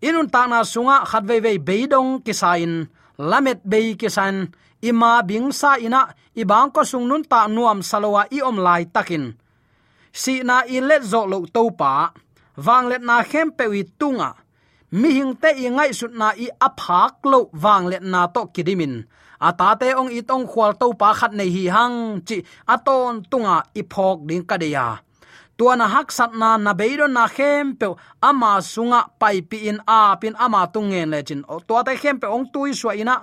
Inun 0.07 0.31
ta 0.31 0.47
na 0.47 0.63
sunga 0.63 1.03
khat 1.11 1.25
ve 1.27 1.37
ve 1.45 1.59
beidong 1.59 2.23
kisain 2.23 2.87
lamet 3.19 3.61
be 3.67 3.99
kisan 4.01 4.49
ima 4.81 5.21
bing 5.29 5.51
sa 5.53 5.77
ina 5.77 6.15
ibang 6.39 6.71
ko 6.71 6.87
sung 6.87 7.11
nun 7.11 7.27
ta 7.27 7.51
nuam 7.51 7.83
salowa 7.83 8.23
i 8.31 8.39
om 8.41 8.57
lai 8.63 8.87
takin. 8.87 9.35
Si 10.15 10.47
na 10.47 10.63
i 10.65 10.79
let 10.79 11.03
zo 11.03 11.27
lo 11.27 11.43
to 11.51 11.75
pa 11.75 12.15
wanglet 12.57 13.03
na 13.03 13.23
khem 13.23 13.49
pe 13.59 13.65
wi 13.73 13.83
tunga. 14.01 14.31
Mi 14.91 15.09
hing 15.19 15.35
te 15.43 15.51
i 15.65 15.67
ngai 15.71 15.91
sut 15.95 16.13
na 16.21 16.29
i 16.45 16.47
aphak 16.67 17.23
lo 17.25 17.51
wanglet 17.63 18.03
na 18.03 18.27
to 18.35 18.43
kidimin. 18.55 18.95
Ata 19.41 19.69
te 19.81 19.89
ong 20.01 20.13
itong 20.13 20.47
khwal 20.51 20.73
to 20.81 20.87
pa 21.01 21.15
khat 21.19 21.33
nei 21.33 21.51
hi 21.55 21.65
hang 21.77 22.21
chi 22.29 22.37
aton 22.75 23.23
tunga 23.31 23.57
i 23.81 23.83
phok 23.93 24.19
ding 24.29 24.45
ka 24.45 24.57
deya. 24.63 24.87
Tuana 25.57 25.87
hak 25.95 26.09
sat 26.17 26.33
na 26.41 26.57
na 26.57 26.73
beiro 26.81 27.07
na 27.07 27.25
khem 27.37 27.77
pe 27.81 27.87
ama 28.29 28.53
sunga 28.73 29.01
pai 29.21 29.41
pi 29.51 29.59
in 29.71 29.79
a 29.87 30.17
pin 30.21 30.35
ama 30.45 30.61
tungen 30.75 31.09
le 31.13 31.19
chin. 31.29 31.41
To 31.69 31.75
te 31.87 31.93
khem 32.03 32.17
pe 32.21 32.27
ong 32.37 32.47
tui 32.53 32.71
swa 32.81 32.93
ina. 33.03 33.17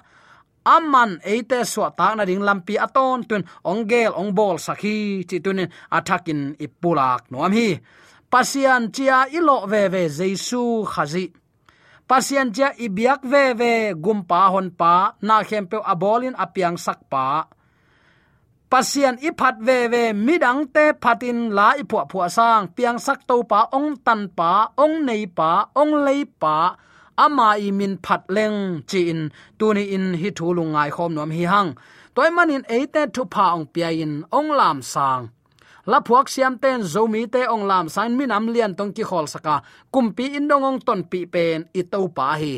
Aman 0.76 1.12
eite 1.32 1.60
swa 1.72 1.88
ta 1.98 2.08
na 2.16 2.24
ding 2.30 2.44
lampi 2.48 2.76
aton 2.86 3.20
tun 3.30 3.44
ongel 3.72 4.12
ongbol 4.22 4.56
sakhi 4.66 4.96
chi 5.30 5.38
tunin 5.44 5.70
athakin 5.98 6.42
ipulak 6.66 7.22
nuam 7.32 7.52
hi 7.58 7.70
pasian 8.32 8.92
chia 8.96 9.26
ilo 9.38 9.66
ve 9.72 9.88
ve 9.94 10.04
jesu 10.10 10.84
khazi. 10.86 11.26
Pasian 12.10 12.54
chia 12.56 12.70
ibiak 12.86 13.22
ve 13.24 13.54
ve 13.60 13.94
gumpa 13.94 14.42
hon 14.54 14.70
pa, 14.80 14.94
na 15.22 15.44
khem 15.44 15.66
pe 15.72 15.78
abolin 15.92 16.36
apiang 16.44 16.78
sak 16.86 17.00
pa. 17.12 17.26
Pasian 18.72 19.16
iphat 19.28 19.56
ve 19.68 19.88
ve 19.94 20.04
midang 20.26 20.62
te 20.74 20.86
phatin 21.02 21.40
la 21.58 21.68
ipua 21.82 22.04
phua 22.12 22.28
sang, 22.38 22.68
piang 22.76 23.00
sak 23.06 23.20
to 23.28 23.44
pa, 23.52 23.60
ong 23.78 23.96
tan 24.06 24.22
pa, 24.38 24.52
ong 24.84 25.06
nei 25.08 25.26
pa, 25.38 25.52
ong 25.82 25.94
lei 26.06 26.24
pa, 26.42 26.76
ama 27.18 27.50
i 27.68 27.72
min 27.72 27.96
phat 28.06 28.22
leng 28.36 28.60
chi 28.90 29.00
in 29.12 29.22
tuni 29.58 29.84
in 29.96 30.06
hi 30.22 30.30
thu 30.38 30.48
lungai 30.58 30.90
khom 30.96 31.12
nom 31.16 31.32
hi 31.38 31.44
hang. 31.54 31.72
Toy 32.16 32.30
manin 32.36 32.64
eite 32.76 33.02
thu 33.16 33.24
pa 33.34 33.46
ong 33.56 33.66
pia 33.74 33.90
in, 34.04 34.14
ong 34.38 34.50
lam 34.60 34.78
sang 34.94 35.24
la 35.92 36.00
phuak 36.06 36.28
siam 36.34 36.56
ten 36.64 36.84
zomi 36.94 37.24
te 37.34 37.42
ong 37.54 37.64
lam 37.70 37.86
san 37.90 38.12
min 38.18 38.32
am 38.38 38.46
lian 38.54 38.76
tong 38.78 38.92
ki 38.96 39.04
khol 39.10 39.26
saka. 39.34 39.56
Kumpi 39.94 40.36
in 40.38 40.48
dong 40.50 40.64
ong 40.70 40.80
ton 40.86 41.02
pi 41.12 41.20
pen 41.34 41.60
i 41.80 41.82
to 41.92 42.00
pa 42.18 42.36
hi. 42.42 42.56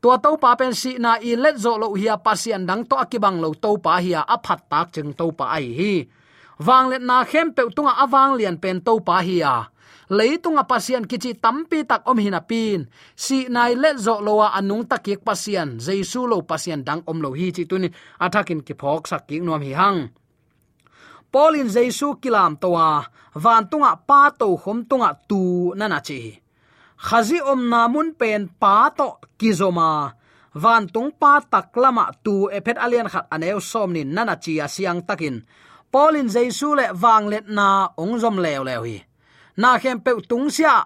Tua 0.00 0.16
to 0.24 0.30
pa 0.42 0.56
pen 0.58 0.74
si 0.74 0.98
na 0.98 1.12
i 1.28 1.36
let 1.36 1.56
zo 1.64 1.72
lo 1.82 1.94
hi 2.00 2.08
pasian 2.26 2.66
dang 2.68 2.82
to 2.88 2.96
akibang 2.96 3.38
lo 3.44 3.54
to 3.54 3.70
pa 3.84 4.00
hi 4.02 4.12
a 4.16 4.36
phat 4.44 4.60
tak 4.70 4.86
cheng 4.94 5.12
to 5.18 5.26
pa 5.38 5.44
ai 5.56 5.68
hi. 5.78 5.94
Wang 6.66 6.86
let 6.90 7.02
na 7.08 7.16
khem 7.30 7.48
pe 7.56 7.62
tunga 7.76 7.92
awang 8.04 8.32
lian 8.38 8.56
pen 8.62 8.80
to 8.86 8.98
pa 9.06 9.16
hi 9.26 9.38
a. 9.54 9.56
Leitunga 10.12 10.64
pasian 10.68 11.08
kichi 11.08 11.32
tampi 11.40 11.88
tak 11.88 12.02
om 12.10 12.18
hina 12.18 12.40
pin. 12.50 12.84
Si 13.16 13.38
nai 13.54 13.72
let 13.82 13.96
zo 13.96 14.20
lowa 14.20 14.52
anung 14.58 14.84
takik 14.90 15.24
pasian 15.24 15.80
jesu 15.80 16.20
lo 16.30 16.42
pasian 16.50 16.84
dang 16.84 17.00
om 17.10 17.18
lo 17.24 17.30
hi 17.38 17.48
chi 17.56 17.64
tunin 17.70 17.94
athakin 18.24 18.60
ki 18.66 18.74
phok 18.80 19.02
sak 19.10 19.22
ki 19.28 19.40
nom 19.40 19.62
hi 19.62 19.72
hang 19.72 19.98
polin 21.32 21.68
jaisu 21.74 22.20
kilam 22.20 22.60
towa 22.60 23.08
van 23.42 23.64
tunga 23.70 23.92
pa 24.08 24.20
to 24.38 24.46
khom 24.62 24.78
tunga 24.88 25.10
tu 25.28 25.40
nana 25.78 25.98
chi. 26.06 26.20
Khazi 27.06 27.38
om 27.40 27.60
namun 27.72 28.08
pen 28.20 28.42
pa 28.60 28.74
to 28.98 29.08
kizoma 29.40 29.90
van 30.62 30.84
tung 30.92 31.10
pa 31.20 31.32
taklama 31.52 32.04
tu 32.24 32.34
ephet 32.56 32.78
alian 32.84 33.08
khat 33.12 33.26
aneu 33.34 33.58
somni 33.70 34.02
nana 34.04 34.34
chi 34.44 34.52
asiang 34.64 35.00
takin. 35.08 35.36
Polin 35.92 36.28
jaisu 36.34 36.68
le 36.78 36.86
wang 37.02 37.26
let 37.32 37.46
na 37.56 37.68
ong 38.02 38.14
zom 38.22 38.36
lew 38.44 38.62
lew 38.68 38.82
hi. 38.88 38.96
Na 39.56 39.70
khem 39.82 39.98
pe 40.04 40.12
tung 40.28 40.48
sia. 40.56 40.76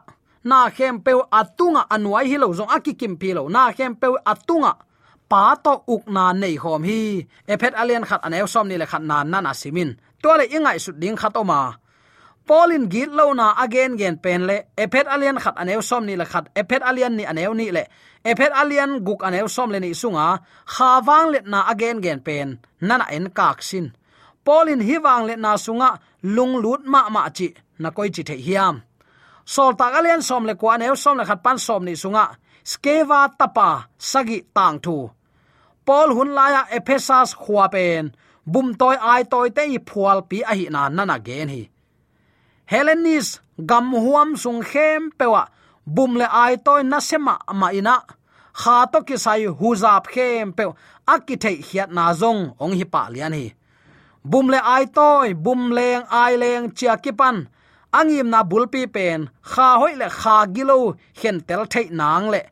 Na 0.51 0.71
khem 0.77 0.97
pe 1.05 1.13
atunga 1.41 1.83
anwai 1.95 2.27
hi 2.31 2.37
lo 2.43 2.49
zong 2.59 2.71
akikim 2.77 3.15
pi 3.21 3.29
lo. 3.37 3.43
Na 3.55 3.63
khem 3.77 3.93
pe 4.01 4.09
atunga 4.33 4.73
pa 5.31 5.43
to 5.65 5.75
uk 5.95 6.05
na 6.15 6.25
nei 6.33 6.57
hom 6.63 6.83
hi. 6.89 7.27
Ephet 7.53 7.75
alian 7.81 8.05
khat 8.09 8.21
aneu 8.27 8.47
som 8.53 8.67
ni 8.69 8.77
le 8.79 8.87
khat 8.87 9.03
na 9.11 9.17
nana 9.33 9.53
simin 9.63 9.91
to 10.27 10.33
le 10.41 10.45
ingai 10.57 10.79
su 10.85 10.91
ding 11.03 11.19
khatoma 11.23 11.61
polin 12.47 12.85
git 12.93 13.11
lo 13.19 13.35
na 13.35 13.47
again 13.65 13.93
gen 14.01 14.17
pen 14.25 14.47
le, 14.49 14.57
ephet 14.83 15.07
alien 15.15 15.39
khat 15.45 15.57
aneu 15.63 15.83
som 15.83 16.03
ni 16.07 16.15
la 16.17 16.25
khat, 16.33 16.45
ephet 16.61 16.83
alien 16.91 17.17
ni 17.19 17.25
aneu 17.31 17.53
ni 17.55 17.67
le, 17.77 17.85
ephet 18.31 18.53
alien 18.63 18.91
guk 19.07 19.21
aneu 19.27 19.49
som 19.57 19.71
le 19.71 19.79
ni 19.81 19.91
sunga 20.03 20.27
khawang 20.75 21.29
le 21.33 21.39
na 21.53 21.59
again 21.73 21.99
gen 22.05 22.21
pen, 22.27 22.49
nana 22.81 23.07
en 23.17 23.27
kak 23.39 23.63
sin. 23.69 23.87
Polin 24.45 24.81
hiwang 24.89 25.27
le 25.29 25.35
na 25.37 25.57
sunga, 25.67 25.91
lung 26.23 26.55
lut 26.63 26.83
ma 26.93 27.01
ma 27.15 27.29
chi, 27.37 27.49
na 27.83 27.91
koi 27.91 28.11
chi 28.15 28.23
the 28.23 28.37
hiam. 28.47 28.75
Sol 29.45 29.73
tak 29.79 29.95
alien 29.99 30.23
som 30.23 30.47
le 30.47 30.55
ko 30.55 30.67
aneu 30.75 30.95
som 30.97 31.19
le 31.19 31.25
khat 31.29 31.43
pan 31.45 31.59
som 31.59 31.83
ni 31.85 31.95
sunga, 32.03 32.25
skeva 32.65 33.21
tapa, 33.39 33.71
sagi 33.99 34.39
tang 34.55 34.79
thu. 34.85 35.11
Paul 35.87 36.09
hun 36.17 36.31
laya 36.39 36.63
ephesas 36.77 37.31
khwa 37.43 37.67
pen 37.75 38.05
bum 38.53 38.75
toy 38.81 38.97
ai 39.13 39.23
toy 39.33 39.49
te 39.57 39.63
i 39.77 39.79
phual 39.89 40.19
pi 40.29 40.39
a 40.51 40.53
hi 40.59 40.67
na 40.75 40.89
na 40.89 41.19
gen 41.27 41.49
hi. 41.55 41.63
Helenis 42.71 43.29
gam 43.71 43.93
huam 44.05 44.37
sung 44.43 44.63
khem 44.71 45.11
pewa. 45.19 45.43
Bum 45.87 46.17
le 46.21 46.27
ai 46.45 46.57
toy 46.67 46.83
na 46.83 46.99
sema 47.09 47.35
ma 47.61 47.69
ina. 47.79 47.97
Kha 48.61 48.77
to 48.93 48.99
ki 49.09 49.17
sai 49.25 49.45
hu 49.59 49.69
zap 49.83 50.05
khem 50.15 50.53
pe 50.57 50.65
aki 51.15 51.37
thei 51.43 51.57
hiat 51.69 51.91
na 51.97 52.05
zong, 52.21 52.43
ong 52.63 52.75
hi 52.79 52.85
pa 52.85 53.03
lian 53.15 53.33
hi. 53.39 53.47
Bum 54.31 54.47
le 54.53 54.59
ai 54.75 54.85
toy, 54.87 55.35
bum 55.45 55.71
leng, 55.77 56.03
ai 56.11 56.35
leng, 56.43 56.65
chia 56.77 56.97
ki 57.05 57.13
pan. 57.13 57.37
Angim 57.99 58.29
na 58.31 58.43
bulpi 58.51 58.83
pen. 58.95 59.21
Kha 59.51 59.69
hoi 59.81 59.95
le 60.01 60.09
kha 60.21 60.37
gilo 60.55 60.79
hen 61.21 61.41
tel 61.49 61.63
thei 61.73 61.87
nang 62.01 62.27
le. 62.35 62.43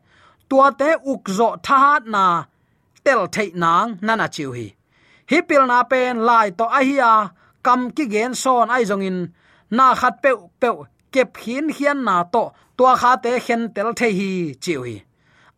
Tua 0.49 0.67
te 0.79 0.89
uk 1.11 1.23
zo 1.37 1.47
thahat 1.65 2.03
na, 2.13 2.45
tel 3.03 3.21
thei 3.35 3.49
nang, 3.63 3.97
nana 4.01 4.27
chiu 4.35 4.51
hi 4.57 4.74
hipil 5.31 5.63
na 5.67 5.79
pen 5.91 6.15
lai 6.27 6.49
to 6.57 6.65
ahia 6.79 7.11
kam 7.65 7.81
ki 7.95 8.05
gen 8.13 8.33
son 8.43 8.69
ai 8.75 8.83
jong 8.89 9.05
in. 9.09 9.17
Na 9.77 9.85
khat 9.99 10.15
pe 10.23 10.31
pe 10.61 10.69
kep 11.13 11.29
hin 11.43 11.65
hian 11.75 11.99
na 12.07 12.15
to, 12.33 12.43
tua 12.77 12.93
kha 13.01 13.11
te 13.23 13.31
khen 13.45 13.61
tel 13.75 13.89
the 13.99 14.07
hi, 14.17 14.31
chiu 14.63 14.79
hi. 14.87 14.95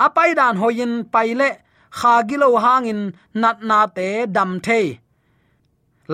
Apai 0.06 0.30
dan 0.39 0.56
hoin 0.62 0.93
paile 1.13 1.49
kha 1.99 2.13
gilo 2.30 2.49
hangin 2.63 3.01
nat 3.41 3.58
na 3.69 3.80
te 3.97 4.08
dam 4.36 4.51
the 4.65 4.80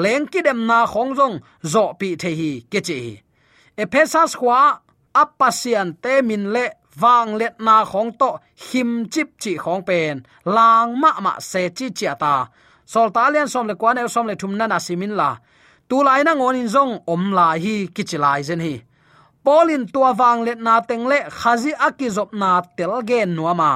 leng 0.03 0.25
ki 0.31 0.41
dem 0.47 0.59
na 0.69 0.79
khong 0.91 1.11
jong 1.17 1.35
zo 1.73 1.83
pi 1.99 2.09
the 2.21 2.31
hi, 2.39 2.51
ke 2.71 2.79
chi 2.87 2.99
ephesas 3.81 4.31
khwa 4.39 4.59
apasian 5.21 5.89
te 6.03 6.13
min 6.27 6.43
le 6.55 6.65
wang 7.01 7.29
let 7.39 7.55
na 7.59 7.75
khong 7.91 8.11
to, 8.19 8.29
him 8.67 9.09
chip 9.13 9.29
chi 9.41 9.53
khong 9.63 9.83
pen, 9.87 10.15
lang 10.55 10.89
ma 11.01 11.11
ma 11.25 11.33
se 11.39 11.61
chi 11.77 11.87
chi 11.97 12.07
ta 12.23 12.35
sol 12.85 13.09
ta 13.15 13.29
lian 13.29 13.47
som 13.47 13.67
le 13.67 13.75
kwan 13.75 13.97
el 13.97 14.09
som 14.09 14.27
le 14.27 14.35
thum 14.35 14.57
na 14.57 14.67
na 14.67 14.77
simin 14.79 15.15
la. 15.19 15.37
Tu 15.89 16.03
lai 16.03 16.23
na 16.23 16.33
ngon 16.35 16.55
in 16.61 16.69
zong 16.75 16.93
om 17.07 17.31
la 17.37 17.47
hi 17.63 17.75
kichilai 17.95 18.41
zen 18.43 18.59
hi. 18.59 18.75
Polin 19.43 19.83
tua 19.93 20.11
wang 20.19 20.43
let 20.45 20.59
na 20.59 20.81
teng 20.81 21.05
le 21.11 21.19
khazi 21.39 21.71
akizop 21.87 22.29
na 22.33 22.61
tel 22.77 22.93
gen 23.09 23.35
nuama 23.35 23.71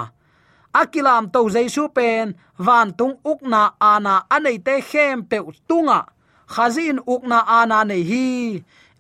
akilam 0.82 1.32
to 1.34 1.42
jaisu 1.54 1.84
pen, 1.94 2.36
van 2.66 2.94
tung 2.98 3.16
ukna 3.32 3.62
ana 3.82 4.14
anei 4.36 4.58
te 4.66 4.76
khem 4.90 5.18
pe 5.30 5.38
tunga. 5.68 6.00
Khazin 6.54 6.98
ukna 7.14 7.40
ana 7.60 7.84
nei 7.90 8.04
hi. 8.10 8.26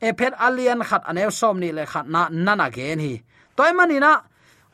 Ephet 0.07 0.33
alien 0.47 0.81
khat 0.89 1.03
anew 1.09 1.29
som 1.39 1.59
ni 1.59 1.69
le 1.77 1.83
khat 1.91 2.05
na 2.13 2.21
nana 2.45 2.67
gen 2.75 2.99
hi. 3.05 3.13
Toy 3.57 3.71
manina 3.77 4.11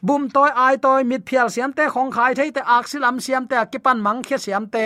bum 0.01 0.23
toy 0.35 0.51
ai 0.65 0.75
toy 0.85 1.01
mit 1.09 1.23
phial 1.29 1.49
siam 1.53 1.71
te 1.77 1.83
khong 1.93 2.11
khai 2.15 2.31
thei 2.37 2.51
te 2.55 2.61
aksilam 2.77 3.15
siam 3.25 3.43
te 3.49 3.55
akipan 3.63 3.97
mang 4.05 4.21
khe 4.27 4.37
siam 4.45 4.65
te 4.73 4.85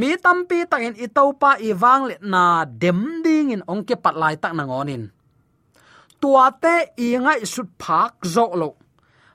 mi 0.00 0.16
tampi 0.24 0.64
takin 0.70 0.96
itopa 0.96 1.60
iwang 1.60 2.02
le 2.08 2.16
na 2.32 2.64
dem 2.64 3.20
ding 3.24 3.52
in 3.54 3.62
ongke 3.72 3.94
patlai 4.04 4.34
tak 4.40 4.56
na 4.56 4.64
ngonin 4.64 5.04
tua 6.20 6.52
te 6.52 6.92
i 7.00 7.16
ngai 7.16 7.40
sut 7.48 7.68
phak 7.80 8.20
zo 8.34 8.46
lo. 8.60 8.70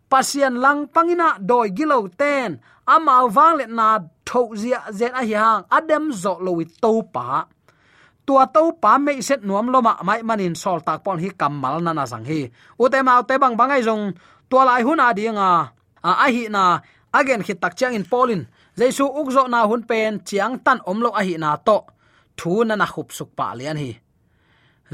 Pasian 0.05 0.61
lang 0.63 0.85
pangina 0.93 1.29
doi 1.41 1.73
gilo 1.73 2.05
ten. 2.21 2.61
Ama 2.85 3.25
wang 3.35 3.53
le 3.59 3.65
na 3.65 3.87
tho 4.27 4.53
zia 4.53 4.79
zen 4.93 5.13
a 5.17 5.21
hiang 5.25 5.65
adem 5.77 6.13
zo 6.13 6.37
lo 6.45 6.51
wi 6.61 6.65
topa. 6.81 7.49
Tua 8.25 8.45
topa 8.55 8.91
me 9.01 9.21
set 9.27 9.41
nuam 9.41 9.67
loma 9.73 9.97
mai 10.07 10.21
manin 10.21 10.55
sol 10.55 10.79
tak 10.85 11.01
pon 11.03 11.17
hi 11.17 11.29
kamal 11.33 11.81
na 11.81 11.91
na 11.97 12.05
sang 12.05 12.25
hi. 12.29 12.45
U 12.81 12.85
te 12.93 13.01
mau 13.01 13.21
te 13.25 13.33
bang 13.41 13.57
bangai 13.57 13.81
jong 13.81 14.13
tua 14.49 14.63
lai 14.69 14.81
hun 14.85 15.01
a 15.01 15.09
dinga 15.17 15.49
a. 16.09 16.11
A 16.25 16.27
hi 16.29 16.43
na. 16.55 16.63
Again 17.15 17.41
khit 17.45 17.57
tak 17.63 17.73
chang 17.79 17.97
in 17.97 18.05
polin 18.05 18.45
jaisu 18.77 19.05
ukzo 19.19 19.43
na 19.53 19.59
hun 19.69 19.83
pen 19.89 20.13
chiang 20.27 20.55
tan 20.65 20.79
omlo 20.91 21.09
a 21.19 21.21
hi 21.27 21.35
na 21.43 21.49
to. 21.67 21.77
Thu 22.37 22.51
na 22.67 22.75
na 22.75 22.85
khup 22.93 23.09
suk 23.17 23.29
pa 23.37 23.47
lian 23.57 23.77
hi. 23.83 23.91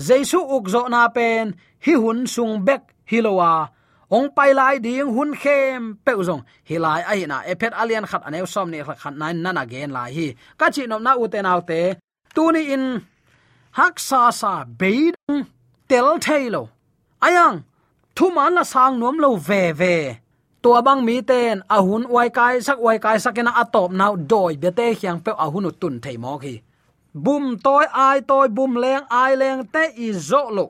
Jaisu 0.08 0.40
ukzo 0.56 0.82
na 0.94 1.02
pen, 1.16 1.46
hi 1.86 1.94
hun 2.04 2.20
sung 2.34 2.56
bek 2.68 2.84
hilowa 3.10 3.52
ong 4.16 4.30
pai 4.36 4.52
lai 4.60 4.76
ding 4.86 5.10
hun 5.16 5.32
khem 5.42 5.82
pe 6.06 6.12
zong. 6.28 6.44
Hilai 6.70 7.02
hi 7.10 7.26
na 7.32 7.38
ephet 7.52 7.74
alian 7.82 8.06
khat 8.12 8.22
anew 8.28 8.46
som 8.54 8.68
ni 8.72 8.80
khat 9.02 9.16
nine 9.22 9.42
nana 9.44 9.64
gen 9.72 9.92
lai 9.98 10.10
hi. 10.18 10.28
Ka 10.60 10.68
chi 10.76 10.84
nom 10.86 11.04
na 11.04 11.12
u 11.22 11.28
te 11.34 11.40
nau 11.42 11.60
te, 11.70 11.82
tu 12.36 12.44
ni 12.52 12.62
in 12.76 12.86
hak 13.78 13.96
sa 14.08 14.22
sa 14.42 14.54
beidang 14.80 15.40
tel 15.90 16.08
thailo 16.26 16.64
ayang, 17.22 17.58
thu 18.16 18.26
man 18.36 18.54
la 18.58 18.64
sang 18.64 19.00
nom 19.00 19.18
lo 19.24 19.30
ve 19.48 19.72
ve 19.80 20.21
tua 20.62 20.82
bang 20.82 21.06
mi 21.06 21.22
ten 21.22 21.62
ahun 21.68 22.04
wai 22.14 22.30
kai 22.30 22.62
sak 22.62 22.80
wai 22.86 22.98
kai 23.00 23.18
sakena 23.20 23.52
atop 23.62 23.92
nau 23.92 24.16
doi 24.16 24.54
bete 24.62 24.88
khiang 25.00 25.20
pe 25.26 25.32
ahun 25.46 25.72
tun 25.80 26.00
thei 26.04 26.18
mo 26.18 26.38
khi. 26.38 26.62
Bum 27.14 27.58
toy 27.64 27.86
ai 27.92 28.22
toy 28.22 28.48
bum 28.48 28.76
leng, 28.76 29.04
ai 29.10 29.36
leng 29.36 29.66
te 29.74 29.84
i 29.96 30.14
zo 30.14 30.44
lo 30.50 30.68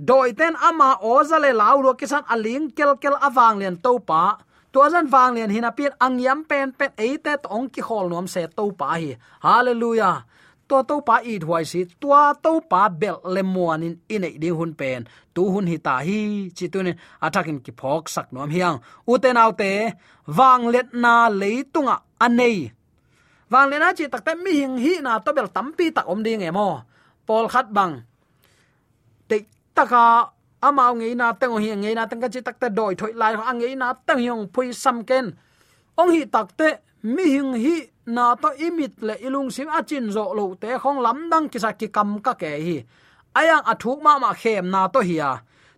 doi 0.00 0.32
ten 0.32 0.56
ama 0.56 0.96
ozale 1.02 1.52
lau 1.52 1.82
ro 1.84 1.92
kisan 1.92 2.24
aling 2.24 2.72
kel 2.76 2.96
kel 2.96 3.16
awang 3.20 3.58
len 3.60 3.76
to 3.76 3.98
pa. 3.98 4.38
Tua 4.72 4.86
zan 4.90 5.10
wang 5.10 5.34
len 5.34 5.50
hina 5.50 5.70
pin 5.70 5.92
angyam 6.00 6.46
pen 6.48 6.72
pen 6.72 6.90
eite 6.96 7.36
tong 7.42 7.68
ki 7.68 7.82
khol 7.82 8.08
nom 8.08 8.26
se 8.26 8.46
to 8.56 8.70
pa 8.72 8.96
hi. 8.96 9.18
Hallelujah 9.42 10.24
to 10.70 10.78
to 10.88 10.96
pa 11.08 11.16
i 11.32 11.34
huai 11.48 11.64
si, 11.70 11.80
tua 12.00 12.22
to 12.44 12.52
pa 12.70 12.82
bel 13.00 13.16
le 13.34 13.42
muan 13.54 13.82
in 13.86 13.94
in 14.14 14.26
ei 14.28 14.34
ding 14.42 14.56
hun 14.58 14.72
pen. 14.80 15.00
Tu 15.34 15.42
hun 15.52 15.66
hi 15.70 15.76
ta 15.86 15.94
hi 16.06 16.20
chi 16.56 16.66
tu 16.72 16.78
ne 16.86 16.92
atakin 17.26 17.58
ki 17.64 17.72
phok 17.80 18.04
sak 18.14 18.26
nom 18.32 18.50
hiang. 18.54 18.76
U 19.10 19.12
te 19.22 19.28
nau 19.38 19.50
te 19.60 19.70
wang 20.38 20.62
let 20.74 20.88
na 21.02 21.14
leitunga 21.40 21.96
anei. 22.24 22.56
Wang 23.52 23.66
le 23.70 23.76
na 23.82 23.88
chi 23.98 24.04
tak 24.12 24.22
ta 24.26 24.32
mi 24.44 24.52
hing 24.60 24.76
hi 24.84 24.92
na 25.06 25.12
to 25.24 25.30
bel 25.36 25.48
tampi 25.56 25.86
tak 25.96 26.06
om 26.12 26.20
ding 26.26 26.42
emo. 26.48 26.68
Pol 27.26 27.44
khat 27.52 27.66
bang 27.76 27.94
te 29.28 29.36
taka 29.76 30.04
amao 30.66 30.92
ngei 30.94 31.14
na 31.20 31.26
teng 31.40 31.56
hi 31.62 31.70
ngei 31.82 31.94
na 31.98 32.04
teng 32.10 32.22
ka 32.22 32.28
chi 32.34 32.40
tak 32.46 32.56
ta 32.60 32.68
doi 32.78 32.92
thoi 33.00 33.12
lai, 33.20 33.32
ang 33.50 33.58
ngei 33.58 33.74
na 33.82 33.88
teng 34.06 34.20
yong 34.28 34.42
phui 34.52 34.66
sam 34.82 34.96
ken. 35.08 35.26
Ong 36.00 36.10
hi 36.14 36.22
tak 36.34 36.48
te 36.58 36.68
mi 37.14 37.24
hing 37.34 37.52
hi 37.64 37.76
na 38.14 38.34
to 38.42 38.50
imit 38.66 38.94
le 39.06 39.14
ilung 39.26 39.50
sim 39.54 39.68
achin 39.78 40.06
zo 40.14 40.24
lo 40.38 40.54
te 40.62 40.70
khong 40.82 41.00
lam 41.04 41.18
dang 41.30 41.46
ki 41.52 41.58
sa 41.58 41.70
ki 41.72 41.88
kam 41.96 42.20
ka 42.24 42.32
ke 42.34 42.50
hi. 42.66 42.76
Ayang 43.40 43.64
athuk 43.72 43.98
ma 44.02 44.18
ma 44.18 44.30
khem 44.34 44.66
na 44.70 44.88
to 44.94 45.00
hiya 45.00 45.30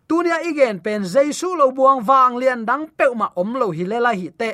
tunia 0.09 0.37
igen 0.45 0.77
pen 0.85 1.03
jesu 1.13 1.49
lo 1.57 1.73
buang 1.77 2.01
wang 2.09 2.37
lian 2.41 2.61
dang 2.69 2.85
pe 2.99 3.07
ma 3.21 3.27
om 3.37 3.51
lo 3.61 3.67
hi 3.77 3.85
le 3.91 3.99
la 4.07 4.13
hi 4.13 4.29
te. 4.41 4.53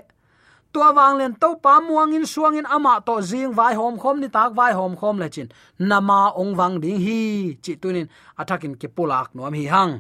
Tua 0.73 0.93
wang 0.93 1.15
lian 1.19 1.33
to 1.43 1.57
pa 1.65 1.81
muang 1.81 2.13
in 2.15 2.27
suang 2.33 2.55
in 2.61 2.67
ama 2.67 3.01
to 3.07 3.15
jing 3.29 3.53
vai 3.59 3.75
hom 3.75 3.97
khom 4.03 4.17
ni 4.21 4.29
tak 4.29 4.53
vai 4.59 4.73
hom 4.79 4.95
khom 5.01 5.17
le 5.23 5.29
chin. 5.35 5.49
Nama 5.79 6.21
ong 6.41 6.53
wang 6.59 6.75
ding 6.83 7.01
hi, 7.07 7.21
chi 7.63 7.73
tunin 7.83 8.07
athakin 8.41 8.75
ki 8.81 8.89
pulak 8.97 9.35
nom 9.35 9.55
hi 9.55 9.65
hang. 9.75 9.93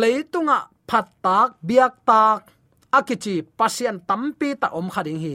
Leitunga 0.00 0.58
phat 0.86 1.06
tak, 1.24 1.48
biak 1.66 1.94
tak 2.06 2.40
akichi 2.92 3.42
pasien 3.58 3.96
tampi 4.08 4.54
ta 4.60 4.68
om 4.78 4.86
khading 4.94 5.18
hi 5.24 5.34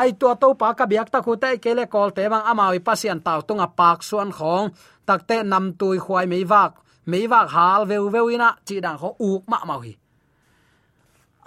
ai 0.00 0.10
to 0.20 0.28
to 0.40 0.48
pa 0.60 0.68
ka 0.78 0.84
biak 0.90 1.08
ta 1.12 1.18
khute 1.24 1.50
kele 1.62 1.84
kol 1.94 2.10
te 2.16 2.22
bang 2.32 2.44
amawi 2.50 2.78
pasian 2.86 3.20
taw 3.26 3.40
tunga 3.46 3.68
pak 3.78 3.98
suan 4.08 4.30
khong. 4.38 4.66
Takte 5.08 5.36
nam 5.52 5.64
tui 5.78 5.98
khwai 6.04 6.26
mei 6.32 6.44
wak 6.52 6.72
mei 7.10 7.24
wak 7.32 7.48
hal 7.54 7.80
veu 7.90 8.04
veu 8.14 8.26
ina, 8.34 8.48
chi 8.66 8.76
dang 8.84 8.98
kho 9.00 9.10
uk 9.28 9.42
ma 9.50 9.58
mau 9.68 9.80
hi. 9.86 9.92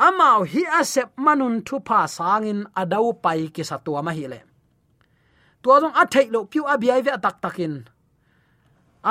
Amao 0.07 0.39
hi 0.51 0.61
asep 0.79 1.09
manun 1.25 1.55
thu 1.67 1.75
pa 1.87 1.99
sangin 2.15 2.59
adau 2.81 3.07
pai 3.23 3.41
ki 3.55 3.63
satua 3.69 3.99
ma 4.05 4.11
hi 4.17 4.25
le. 4.33 4.39
Tua 5.61 5.75
jong 5.81 5.95
a 6.01 6.03
thei 6.13 6.27
lo 6.33 6.39
piu 6.51 6.63
abiai 6.73 7.01
ve 7.05 7.13
tak 7.23 7.35
takin. 7.43 7.73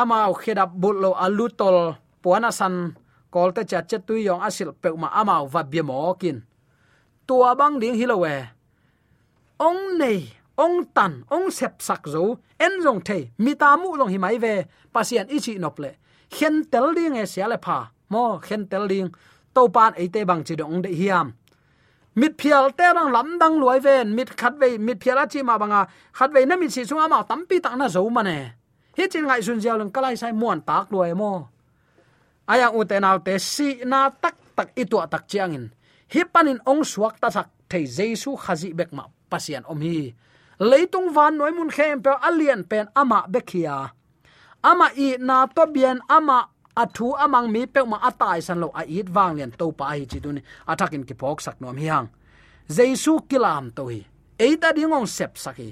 Amao 0.01 0.33
khedap 0.41 0.71
bullo 0.81 1.11
alutol 1.25 1.79
puana 2.23 2.51
san. 2.59 2.75
Kolte 3.35 3.63
chat 3.71 3.85
chat 3.91 4.03
tu 4.09 4.15
yong 4.29 4.41
asil 4.49 4.71
pe 4.83 4.89
ma 5.03 5.09
amao 5.21 5.45
va 5.53 5.63
bia 5.71 5.83
mo 5.89 6.15
kin. 6.21 6.39
Tua 7.27 7.51
bang 7.59 7.75
ding 7.81 7.97
hilowe 8.01 8.35
ong 9.59 9.99
nei 9.99 10.31
ong 10.57 10.85
tan 10.95 11.13
ong 11.31 11.51
sep 11.51 11.83
sak 11.83 12.07
zo 12.07 12.39
en 12.59 12.73
long 12.83 13.01
the 13.01 13.19
mi 13.39 13.55
ta 13.55 13.77
mu 13.77 13.97
long 13.99 14.11
hi 14.11 14.19
mai 14.19 14.39
ve 14.39 14.55
pasien 14.93 15.27
ichi 15.37 15.59
nop 15.59 15.79
le 15.79 15.91
khen 16.31 16.65
tel 16.71 16.95
ding 16.97 17.17
e 17.17 17.27
sia 17.27 17.47
le 17.49 17.59
pha 17.65 17.79
mo 18.09 18.39
khen 18.47 18.67
tel 18.71 18.87
ding 18.89 19.09
to 19.55 19.69
pan 19.75 19.93
e 20.03 20.09
te 20.15 20.25
bang 20.25 20.43
chi 20.47 20.55
dong 20.61 20.83
de 20.83 20.91
hiam 21.01 21.33
mit 22.15 22.33
phial 22.41 22.71
te 22.79 22.87
rang 22.97 23.11
lam 23.17 23.29
dang 23.41 23.57
luai 23.61 23.81
ven 23.87 24.15
mit 24.17 24.31
khat 24.41 24.55
ve 24.61 24.79
mit 24.79 24.99
phiala 25.03 25.25
chi 25.33 25.43
ma 25.43 25.59
banga 25.59 25.83
khat 26.13 26.31
ve 26.35 26.41
na 26.47 26.55
mit 26.57 26.71
si 26.75 26.83
sunga 26.89 27.07
ma 27.09 27.23
tampi 27.31 27.57
tak 27.65 27.75
na 27.79 27.87
zo 27.95 28.09
ma 28.17 28.23
ne 28.23 28.39
hi 28.97 29.05
chin 29.13 29.25
ngai 29.29 29.43
sun 29.47 29.59
jiao 29.63 29.77
lung 29.79 29.93
kalai 29.95 30.17
sai 30.17 30.33
muan 30.41 30.61
tak 30.69 30.87
luai 30.93 31.15
mo 31.21 31.33
aya 32.53 32.69
u 32.79 32.81
te 32.91 32.97
nau 33.01 33.19
te 33.27 33.35
si 33.39 33.69
na 33.85 34.11
tak 34.23 34.37
tak 34.57 34.69
i 34.75 34.85
tu 34.91 34.99
tak 35.11 35.25
chiang 35.31 35.55
in. 35.55 35.67
Hi 36.13 36.25
panin 36.33 36.59
ong 36.67 36.83
suak 36.83 37.21
ta 37.23 37.29
sak 37.31 37.49
thei 37.71 37.85
jesu 37.87 38.31
khazi 38.35 38.73
bek 38.79 38.91
ma 38.97 39.05
pasian 39.31 39.65
om 39.69 39.81
hi. 39.81 40.15
Leitung 40.61 41.15
van 41.15 41.39
noi 41.39 41.53
mun 41.53 41.71
khem 41.71 42.03
pe 42.03 42.11
alien 42.29 42.65
pen 42.65 42.87
ama 42.95 43.25
bekhia. 43.33 43.91
Ama 44.63 44.91
i 44.97 45.17
na 45.19 45.47
to 45.47 45.67
bian 45.75 45.99
ama 46.09 46.49
athu 46.75 47.15
amang 47.15 47.47
mi 47.53 47.67
pe 47.67 47.81
ma 47.87 47.99
atai 48.09 48.43
san 48.43 48.59
lo 48.61 48.69
a 48.75 48.83
it 48.99 49.09
wang 49.15 49.37
lian 49.37 49.51
to 49.59 49.71
pa 49.79 49.85
hi 49.95 50.05
chi 50.11 50.19
dun 50.19 50.43
athakin 50.67 51.07
ki 51.09 51.15
pok 51.15 51.41
sak 51.41 51.61
nom 51.61 51.77
hi 51.77 51.87
hang. 51.87 52.09
Jesu 52.77 53.13
kilam 53.31 53.71
to 53.77 53.87
hi. 53.91 54.01
Eita 54.39 54.75
dingong 54.77 55.07
sep 55.07 55.39
saki 55.39 55.69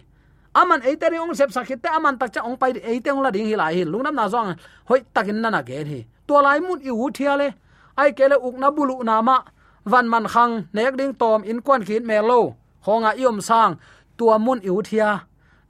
aman 0.54 0.80
eita 0.88 1.10
dingong 1.10 1.34
sep 1.34 1.50
saki 1.56 1.76
te 1.82 1.88
aman 1.88 2.18
tak 2.18 2.32
cha 2.34 2.40
ong 2.48 2.56
pai 2.56 2.72
eita 2.78 3.10
ong 3.14 3.22
la 3.26 3.30
ding 3.30 3.46
hi 3.50 3.54
lai 3.56 3.74
hi. 3.78 3.84
Lungnam 3.84 4.14
na 4.14 4.28
zong 4.28 4.54
hoi 4.88 5.00
takin 5.14 5.40
na 5.42 5.50
na 5.50 5.62
gen 5.62 5.86
hi 5.86 6.00
to 6.26 6.34
lai 6.46 6.58
mun 6.60 6.78
i 6.82 6.90
u 6.90 7.10
thia 7.10 7.34
le. 7.36 7.48
Ai 7.96 8.10
kele 8.12 8.36
uk 8.46 8.54
na 8.58 8.70
bulu 8.70 9.02
na 9.02 9.22
ma. 9.22 9.38
Van 9.84 10.06
man 10.12 10.26
khang 10.26 10.54
nek 10.74 10.96
ding 10.98 11.14
tom 11.14 11.42
in 11.42 11.58
kwan 11.62 11.82
khin 11.86 12.06
me 12.06 12.18
lo 12.30 12.54
honga 12.86 13.10
iom 13.22 13.38
sang, 13.48 13.72
tua 14.16 14.36
mun 14.38 14.60
i 14.68 14.70
u 14.76 14.82
thia. 14.88 15.10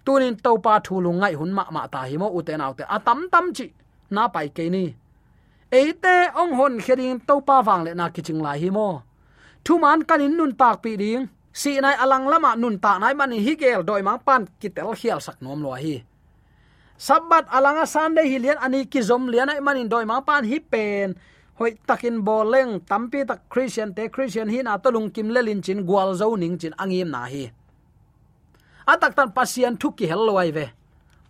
Tunin 0.04 0.36
to 0.44 0.52
pa 0.64 0.74
thulu 0.86 1.10
ngai 1.20 1.34
hun 1.38 1.52
ma 1.56 1.64
ma 1.74 1.82
ta 1.92 2.00
hi 2.08 2.16
mo 2.22 2.28
u 2.36 2.40
te 2.46 2.54
nau 2.60 2.72
te 2.78 2.84
atam 2.96 3.18
tam 3.32 3.46
chi, 3.56 3.66
na 4.14 4.22
pai 4.34 4.48
ke 4.56 4.64
ni. 4.74 4.84
Eite 5.78 6.16
ong 6.40 6.52
hon 6.58 6.74
khering 6.84 7.18
to 7.26 7.34
pa 7.48 7.56
wang 7.66 7.82
le 7.86 7.92
na 7.98 8.06
kiching 8.14 8.40
lai 8.46 8.58
hi 8.62 8.70
mo. 8.70 8.88
Thu 9.64 9.78
man 9.82 10.00
kanin 10.08 10.36
nun 10.38 10.52
tak 10.60 10.76
pi 10.82 10.92
ding. 11.02 11.26
Si 11.52 11.80
nai 11.80 11.96
alang 12.02 12.28
lama 12.32 12.50
nun 12.62 12.78
ta 12.78 12.98
nai 13.02 13.14
man 13.18 13.32
hi 13.32 13.52
gel 13.62 13.82
doi 13.88 14.02
mang 14.02 14.20
pan 14.26 14.42
kitel 14.60 14.94
khial 15.00 15.18
sak 15.26 15.42
nom 15.42 15.60
lo 15.64 15.72
hi. 15.74 15.96
Sabat 17.06 17.44
alanga 17.56 17.84
sunday 17.94 18.26
hi 18.30 18.38
lian 18.44 18.58
ani 18.64 18.80
ki 18.92 19.00
zom 19.08 19.22
lian 19.32 19.50
ai 19.50 19.60
manin 19.66 19.88
doi 19.88 20.04
mang 20.10 20.22
pan 20.28 20.44
hi 20.50 20.58
pen 20.72 21.08
hoi 21.58 21.76
takin 21.86 22.24
boleng 22.24 22.80
tampi 22.84 23.24
tak 23.24 23.48
christian 23.48 23.94
te, 23.94 24.08
christian 24.08 24.48
hi 24.48 24.62
na 24.62 24.76
to 24.76 24.90
lung 24.90 25.10
kim 25.10 25.28
lelin 25.28 25.62
chin 25.62 25.86
gwal 25.88 26.14
zo 26.14 26.36
ning 26.36 26.58
chin 26.60 26.74
angim 26.78 27.10
na 27.10 27.24
hi. 27.24 27.50
Atak 28.86 29.16
tan 29.16 29.32
pasian 29.32 29.74
thuki 29.76 30.06
hello 30.06 30.38
ai 30.38 30.50
ve. 30.50 30.66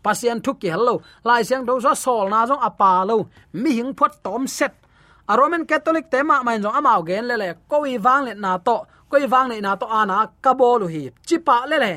Pasian 0.07 0.39
thuk 0.39 0.63
ki 0.63 0.71
hello, 0.71 1.03
lai 1.27 1.43
siang 1.43 1.67
do 1.67 1.81
so 1.83 1.91
sol 1.95 2.31
na 2.31 2.47
jong 2.47 2.63
apa 2.63 3.03
lo. 3.03 3.27
Mi 3.53 3.71
hing 3.75 3.91
phot 3.99 4.23
tom 4.23 4.47
set. 4.47 4.75
A 5.27 5.35
roman 5.35 5.67
catholic 5.67 6.07
tema 6.11 6.45
main 6.47 6.63
jong 6.63 6.77
amao 6.79 7.03
gen 7.03 7.27
le 7.27 7.35
le 7.43 7.49
ko 7.67 7.83
wi 7.83 7.99
wang 7.99 8.23
le 8.27 8.35
na 8.35 8.59
to 8.59 8.87
ko 9.11 9.17
wi 9.19 9.27
wang 9.27 9.49
le 9.51 9.61
na 9.61 9.75
to 9.75 9.87
ana 9.87 10.31
ka 10.45 10.55
bo 10.55 10.79
lu 10.79 10.87
hi. 10.87 11.11
Chi 11.27 11.39
pa 11.39 11.67
le 11.67 11.77
le 11.85 11.93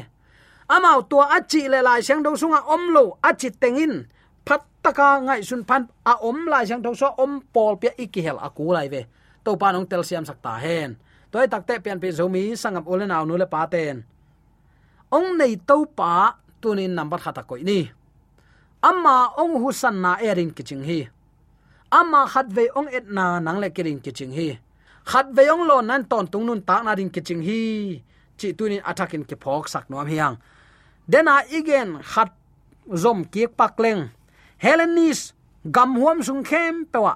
amao 0.69 1.01
tua 1.09 1.25
achi 1.37 1.69
le 1.69 1.81
lai 1.81 2.01
siang 2.01 2.23
do 2.23 2.33
sunga 2.41 2.61
om 2.73 2.93
lo, 2.95 3.17
achi 3.21 3.49
tengin 3.61 3.93
phat 4.47 4.61
taka 4.83 5.09
ngai 5.25 5.41
sun 5.49 5.61
phan 5.69 5.81
a 6.11 6.13
om 6.29 6.37
lai 6.51 6.63
sang 6.69 6.81
do 6.85 6.91
so 7.01 7.07
om 7.23 7.41
pol 7.53 7.73
pe 7.81 7.89
ikihel 8.03 8.37
aku 8.47 8.65
lai 8.75 8.87
ve 8.93 9.01
to 9.43 9.51
pa 9.61 9.67
nong 9.73 9.87
tel 9.89 10.03
siam 10.07 10.25
sakta 10.29 10.53
hen 10.63 10.89
toy 11.31 11.45
takte 11.51 11.73
pian 11.83 11.99
pe 12.03 12.09
zomi 12.17 12.43
sangam 12.61 12.83
ulen 12.91 13.11
ule 13.11 13.25
nu 13.27 13.35
le 13.41 13.47
pa 13.53 13.61
ten 13.73 13.95
ong 15.17 15.29
nei 15.39 15.53
to 15.69 15.77
pa 15.97 16.13
tunin 16.61 16.93
number 16.97 17.19
khata 17.23 17.41
koi 17.49 17.61
ni 17.69 17.79
amma 18.89 19.15
ong 19.41 19.53
husan 19.63 19.95
na 20.03 20.11
erin 20.29 20.51
kiching 20.57 20.83
hi 20.89 20.99
amma 21.99 22.21
khat 22.33 22.47
ve 22.55 22.65
ong 22.79 22.89
et 22.97 23.05
na 23.17 23.25
nang 23.45 23.59
le 23.63 23.67
kirin 23.75 23.99
kiching 24.05 24.33
hi 24.37 24.47
khat 25.09 25.27
ve 25.35 25.43
ong 25.53 25.63
lo 25.69 25.77
nan 25.89 26.01
ton 26.11 26.25
tung 26.31 26.45
nun 26.47 26.61
ta 26.67 26.75
na 26.85 26.91
rin 26.99 27.09
kiching 27.15 27.41
hi 27.47 27.61
chi 28.39 28.47
tunin 28.57 28.81
attacking 28.89 29.25
ki 29.29 29.35
phok 29.43 29.65
sak 29.73 29.85
nom 29.89 30.07
hiang 30.07 30.35
dena 31.11 31.35
igen 31.57 31.89
khat 32.11 32.29
zom 33.01 33.19
kiek 33.33 33.51
pak 33.59 33.75
leng 33.83 34.01
helenis 34.63 35.33
gam 35.75 35.95
huam 35.99 36.23
sung 36.23 36.43
khem 36.43 36.85
pewa. 36.91 37.15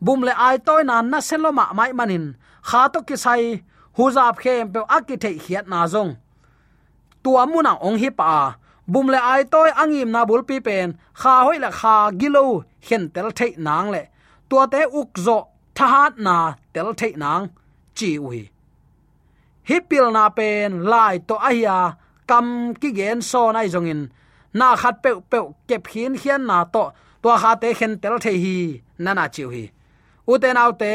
Bum 0.00 0.20
le 0.22 0.32
ai 0.46 0.56
toy 0.66 0.82
na 0.82 1.02
na 1.02 1.18
seloma 1.28 1.64
mai 1.74 1.92
manin. 1.92 2.36
Kha 2.68 2.88
to 2.92 3.00
ki 3.08 3.16
sai 3.24 3.62
huzap 3.96 4.36
khem 4.42 4.72
pe 4.72 4.80
akithe 4.96 5.30
hiat 5.44 5.66
na 5.68 5.86
zong. 5.86 6.12
Tua 7.22 7.42
muna 7.46 7.72
ong 7.86 7.98
hi 8.02 8.10
pa. 8.10 8.56
Bum 8.86 9.06
le 9.12 9.18
ai 9.32 9.42
toy 9.52 9.70
angim 9.82 10.10
na 10.14 10.20
bul 10.28 10.42
pi 10.48 10.56
pen. 10.66 10.88
Kha 11.20 11.34
hoi 11.46 11.58
la 11.64 11.70
kha 11.70 11.94
gilo 12.20 12.44
hen 12.86 13.02
tel 13.14 13.28
thei 13.38 13.52
nang 13.66 13.88
le. 13.94 14.02
Tua 14.48 14.66
te 14.72 14.80
uk 15.00 15.10
zo 15.26 15.38
thahat 15.76 16.12
na 16.26 16.36
tel 16.74 16.88
thei 17.00 17.12
nang. 17.22 17.44
Chi 17.96 18.10
ui. 18.18 18.40
Hi 19.68 19.76
pil 19.88 20.06
na 20.16 20.24
pen 20.28 20.70
lai 20.90 21.14
to 21.28 21.34
ahia 21.48 21.78
kam 22.30 22.74
ki 22.80 22.90
gen 22.98 23.22
so 23.30 23.50
nai 23.50 23.66
in 23.92 24.02
na 24.58 24.66
khat 24.80 24.94
pe 25.02 25.10
pe 25.30 25.38
kep 25.68 25.82
khin 25.90 26.12
khian 26.22 26.42
na 26.50 26.58
to 26.74 26.84
to 27.22 27.28
kha 27.42 27.52
te 27.62 27.68
khen 27.78 27.92
tel 28.02 28.16
thei 28.24 28.36
hi, 28.44 28.56
na 29.04 29.10
na 29.18 29.24
chiu 29.34 29.48
hi. 29.54 29.64
U 30.30 30.34
te 30.42 30.48
nau 30.58 30.70
te, 30.82 30.92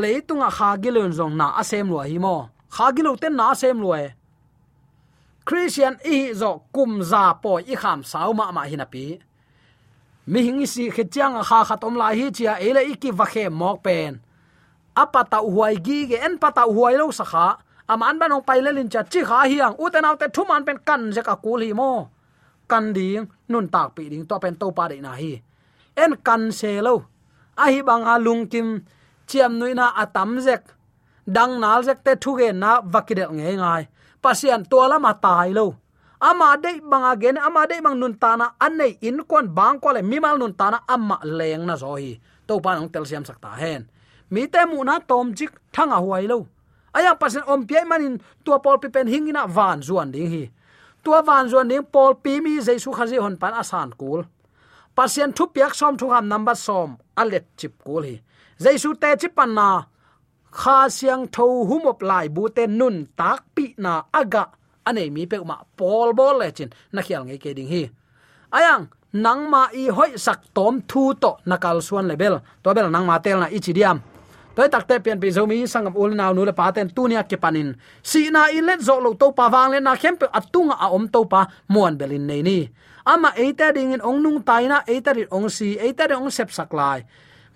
leitunga 0.00 0.48
kha 0.56 0.68
gilun 0.82 1.12
zong 1.18 1.34
na 1.40 1.46
asem 1.60 1.86
lo 1.92 2.00
hi 2.10 2.18
mo. 2.24 2.36
Kha 2.74 2.86
gilu 2.96 3.12
ten 3.22 3.34
na 3.38 3.44
asem 3.52 3.78
lo 3.84 3.90
e 4.04 4.06
christian 5.44 5.98
i 6.04 6.32
zo 6.34 6.62
kum 6.74 7.02
za 7.02 7.34
po 7.42 7.58
i 7.58 7.74
kham 7.82 8.00
sau 8.10 8.32
ma 8.32 8.50
ma 8.56 8.62
hinapi 8.70 9.06
mi 10.26 10.40
hing 10.46 10.66
si 10.72 10.84
khechang 10.96 11.34
kha 11.48 11.58
khatom 11.68 11.94
la 12.00 12.08
hi 12.18 12.30
chia 12.36 12.54
ele 12.66 12.82
iki 12.92 13.10
vakhe 13.10 13.44
mok 13.60 13.82
pen. 13.84 14.12
Apata 15.02 15.38
huai 15.42 15.74
gi 15.86 15.98
ge 16.10 16.16
en 16.26 16.34
pata 16.42 16.62
huai 16.74 16.94
lo 17.00 17.06
sakha 17.18 17.46
aman 17.92 18.18
ban 18.20 18.34
ong 18.36 18.44
paile 18.48 18.70
lin 18.76 18.88
cha 18.92 19.02
chi 19.12 19.20
kha 19.28 19.38
hiang. 19.50 19.74
U 19.82 19.90
te 19.92 19.98
naw 20.00 20.14
te 20.20 20.26
thu 20.34 20.42
pen 20.66 20.78
kan 20.88 21.02
je 21.14 21.22
ka 21.28 21.34
kul 21.44 21.60
hi 21.66 21.72
mo 21.80 21.92
kan 22.72 22.86
ding, 22.96 23.28
nun 23.52 23.66
tak 23.74 23.88
pi 23.94 24.08
ding 24.12 24.24
to 24.24 24.36
pen 24.42 24.54
to 24.60 24.66
pa 24.76 24.84
de 24.90 24.96
na 25.04 25.12
hi. 25.20 25.32
En 26.02 26.12
kan 26.26 26.42
se 26.58 26.72
lo. 26.86 26.94
A 27.62 27.64
hi 27.72 27.80
bang 27.88 28.04
a 28.12 28.14
lung 28.26 28.48
kim, 28.52 28.68
chiam 29.28 29.52
nuina 29.60 29.86
atam 30.02 30.30
zek. 30.46 30.62
Dang 31.36 31.60
nal 31.62 31.80
zek 31.86 31.98
te 32.06 32.12
thu 32.22 32.30
ge 32.40 32.48
na 32.62 32.70
vakidel 32.92 33.30
nge 33.36 33.50
ngai. 33.60 33.82
Pasian 34.22 34.62
to 34.70 34.78
lama 34.90 35.12
tai 35.24 35.50
lo. 35.58 35.66
Ama 36.28 36.48
de 36.64 36.72
bang 36.90 37.06
gen 37.20 37.36
ama 37.46 37.62
de 37.70 37.76
bang 37.84 37.96
nun 38.00 38.14
tana 38.22 38.46
anei 38.66 38.92
in 39.08 39.18
kon 39.30 39.46
bang 39.58 39.76
ko 39.82 39.88
le 39.96 40.00
mimal 40.10 40.36
nun 40.40 40.54
tana 40.60 40.78
amma 40.94 41.16
leng 41.38 41.64
na 41.68 41.74
zo 41.82 41.92
hi. 42.00 42.12
To 42.48 42.54
pa 42.64 42.70
nong 42.74 42.88
tel 42.92 43.04
siam 43.10 43.24
sakta 43.28 43.50
hen. 43.62 43.82
Mi 44.32 44.42
te 44.52 44.60
mu 44.70 44.78
na 44.88 44.94
tom 45.10 45.26
jik 45.38 45.52
thanga 45.74 45.98
huai 46.04 46.24
lo. 46.32 46.38
Aya 46.96 47.12
pasen 47.20 47.44
om 47.52 47.60
pi 47.68 47.84
manin, 47.90 48.16
tua 48.44 48.58
pol 48.64 48.76
pi 48.82 48.88
pen 48.94 49.08
hingina 49.12 49.42
van 49.56 49.78
zuan 49.86 50.08
ding 50.14 50.28
hi 50.34 50.44
tua 51.04 51.20
van 51.28 51.48
zo 51.52 51.62
ning 51.62 51.86
pol 51.94 52.12
pi 52.24 52.40
mi 52.44 52.52
jaisu 52.66 52.90
khazi 52.98 53.18
hon 53.24 53.36
pan 53.42 53.54
asan 53.62 53.90
kul. 54.00 54.20
Pasien 54.96 55.30
thu 55.36 55.44
piak 55.54 55.74
som 55.74 55.96
thu 56.00 56.06
ham 56.14 56.28
number 56.28 56.56
som, 56.66 56.90
alet 57.20 57.46
chip 57.58 57.72
kul 57.84 58.02
hi. 58.08 58.16
Jaisu 58.64 58.90
te 59.02 59.10
chip 59.20 59.34
pan 59.38 59.54
na, 59.58 59.68
kha 60.58 60.78
siang 60.96 61.24
tho 61.34 61.44
humop 61.68 61.98
lai 62.10 62.26
bu 62.34 62.48
te 62.56 62.64
nun 62.66 62.96
tak 63.18 63.40
pi 63.54 63.64
na 63.84 63.92
aga, 64.20 64.44
anei 64.88 65.08
mi 65.14 65.22
pe 65.30 65.36
ma 65.50 65.56
pol 65.78 66.08
bol 66.18 66.36
le 66.40 66.48
chin, 66.56 66.70
na 66.92 67.00
khial 67.06 67.22
nge 67.26 67.36
ke 67.42 67.50
ding 67.56 67.70
hi. 67.74 67.82
Ayang, 68.56 68.84
nang 69.12 69.42
ma 69.52 69.62
i 69.72 69.88
hoi 69.96 70.12
sak 70.16 70.40
tom 70.56 70.80
thu 70.90 71.02
to 71.22 71.30
nakal 71.48 71.78
suan 71.86 72.08
level 72.10 72.40
to 72.62 72.68
bel 72.76 72.88
nang 72.90 73.06
ma 73.06 73.16
tel 73.24 73.38
na 73.40 73.48
ichidiam 73.56 73.98
toy 74.54 74.68
takte 74.68 75.00
pian 75.00 75.20
pi 75.20 75.32
zomi 75.32 75.64
sangam 75.64 75.96
ul 75.96 76.12
naw 76.12 76.32
nu 76.36 76.44
le 76.44 76.52
paten 76.52 76.88
tunia 76.92 77.24
ke 77.24 77.36
panin 77.40 77.72
si 78.02 78.28
na 78.30 78.52
i 78.52 78.60
let 78.60 78.80
zo 78.84 79.00
lo 79.00 79.14
to 79.16 79.32
pa 79.32 79.48
wang 79.48 79.72
le 79.72 79.80
na 79.80 79.96
khem 79.96 80.16
pe 80.20 80.26
atunga 80.28 80.76
a 80.76 80.86
om 80.92 81.08
to 81.08 81.24
pa 81.24 81.46
muan 81.68 81.96
belin 81.96 82.26
nei 82.26 82.42
ni. 82.42 82.58
Ama 83.04 83.34
eita 83.34 83.72
ding 83.74 83.92
in 83.96 84.02
ong 84.04 84.22
nung 84.22 84.40
taina 84.44 84.84
eita 84.86 85.10
ri 85.16 85.24
ong 85.26 85.48
si 85.50 85.74
eita 85.74 86.06
ri 86.06 86.14
ong 86.14 86.30
sep 86.30 86.52
saklai 86.52 87.02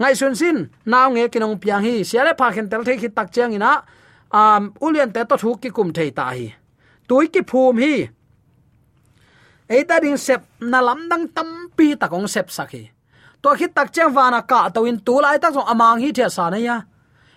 ngai 0.00 0.14
sun 0.16 0.34
sin 0.34 0.58
naw 0.84 1.12
nge 1.12 1.28
kinong 1.32 1.56
piang 1.62 1.84
hi 1.84 2.04
siale 2.04 2.32
pha 2.38 2.50
khen 2.50 2.68
tel 2.68 2.82
thei 2.82 2.96
ki 2.98 3.08
tak 3.14 3.28
chang 3.32 3.54
ina 3.54 3.84
à, 4.32 4.56
um 4.58 4.72
ulian 4.80 5.12
te 5.14 5.22
to 5.28 5.36
thu 5.36 5.54
ki 5.62 5.70
kum 5.70 5.92
thei 5.92 6.10
ta 6.10 6.32
hi. 6.34 6.50
Tui 7.08 7.28
ki 7.28 7.40
phum 7.50 7.78
hi. 7.78 8.08
Eita 9.68 10.00
ding 10.02 10.16
sep 10.16 10.42
na 10.60 10.80
lam 10.80 11.08
dang 11.10 11.28
tam 11.28 11.70
pi 11.76 11.94
takong 11.94 12.26
sep 12.26 12.48
sakhi 12.50 12.95
to 13.46 13.54
khi 13.54 13.66
tak 13.76 13.88
chang 13.94 14.10
wana 14.16 14.40
ka 14.50 14.60
to 14.74 14.80
in 14.90 14.98
tu 15.06 15.14
lai 15.24 15.38
tak 15.38 15.54
song 15.54 15.68
amang 15.72 16.02
hi 16.02 16.10
thia 16.16 16.28
sa 16.36 16.44
na 16.52 16.58
ya 16.58 16.76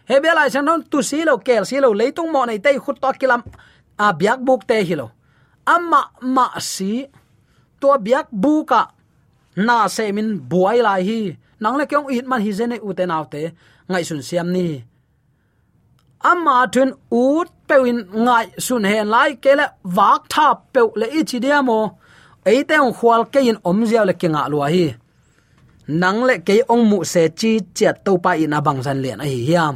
he 0.09 0.15
be 0.23 0.29
lai 0.37 0.49
chang 0.53 0.65
non 0.65 0.81
tu 0.91 0.99
si 1.09 1.17
lo 1.29 1.33
kel 1.47 1.63
si 1.69 1.75
lo 1.83 1.89
leitung 1.99 2.29
mo 2.33 2.41
nei 2.49 2.59
tei 2.65 2.77
khut 2.83 2.97
to 3.03 3.09
kilam 3.21 3.41
a 4.05 4.07
biak 4.19 4.39
buk 4.47 4.61
te 4.69 4.77
hi 4.87 4.95
lo 5.01 5.07
amma 5.73 6.01
ma 6.35 6.45
si 6.71 6.91
to 7.81 7.89
biak 8.05 8.27
bu 8.43 8.53
ka 8.71 8.81
na 9.67 9.75
se 9.95 10.05
min 10.17 10.29
buai 10.51 10.77
lai 10.87 11.01
hi 11.09 11.19
nang 11.61 11.75
le 11.79 11.85
kyong 11.91 12.07
it 12.17 12.25
man 12.31 12.41
hi 12.45 12.51
zene 12.59 12.77
u 12.87 12.89
te 12.97 13.03
naw 13.11 13.23
te 13.33 13.41
ngai 13.89 14.03
sun 14.09 14.21
siam 14.27 14.47
ni 14.55 14.67
amma 16.31 16.55
thun 16.73 16.89
ut 17.25 17.49
pewin 17.67 17.99
ngai 18.25 18.45
sun 18.65 18.83
hen 18.91 19.07
lai 19.13 19.29
kele 19.43 19.65
wak 19.97 20.21
tha 20.33 20.47
pe 20.73 20.81
le 20.99 21.07
ichi 21.19 21.37
dia 21.45 21.59
mo 21.69 21.79
eite 22.51 22.75
ong 22.85 22.95
khwal 22.97 23.21
ke 23.33 23.39
in 23.49 23.57
om 23.69 23.79
zia 23.89 24.01
le 24.09 24.13
kinga 24.21 24.43
lua 24.53 24.67
hi 24.75 24.85
nang 25.89 26.21
le 26.27 26.35
ke 26.47 26.55
ong 26.73 26.85
mu 26.89 26.97
se 27.13 27.23
chi 27.39 27.51
chet 27.77 27.95
to 28.05 28.13
pa 28.23 28.31
in 28.43 28.53
abang 28.57 28.79
zan 28.85 29.01
lian 29.03 29.19
a 29.23 29.25
hi 29.25 29.39
hiam 29.49 29.75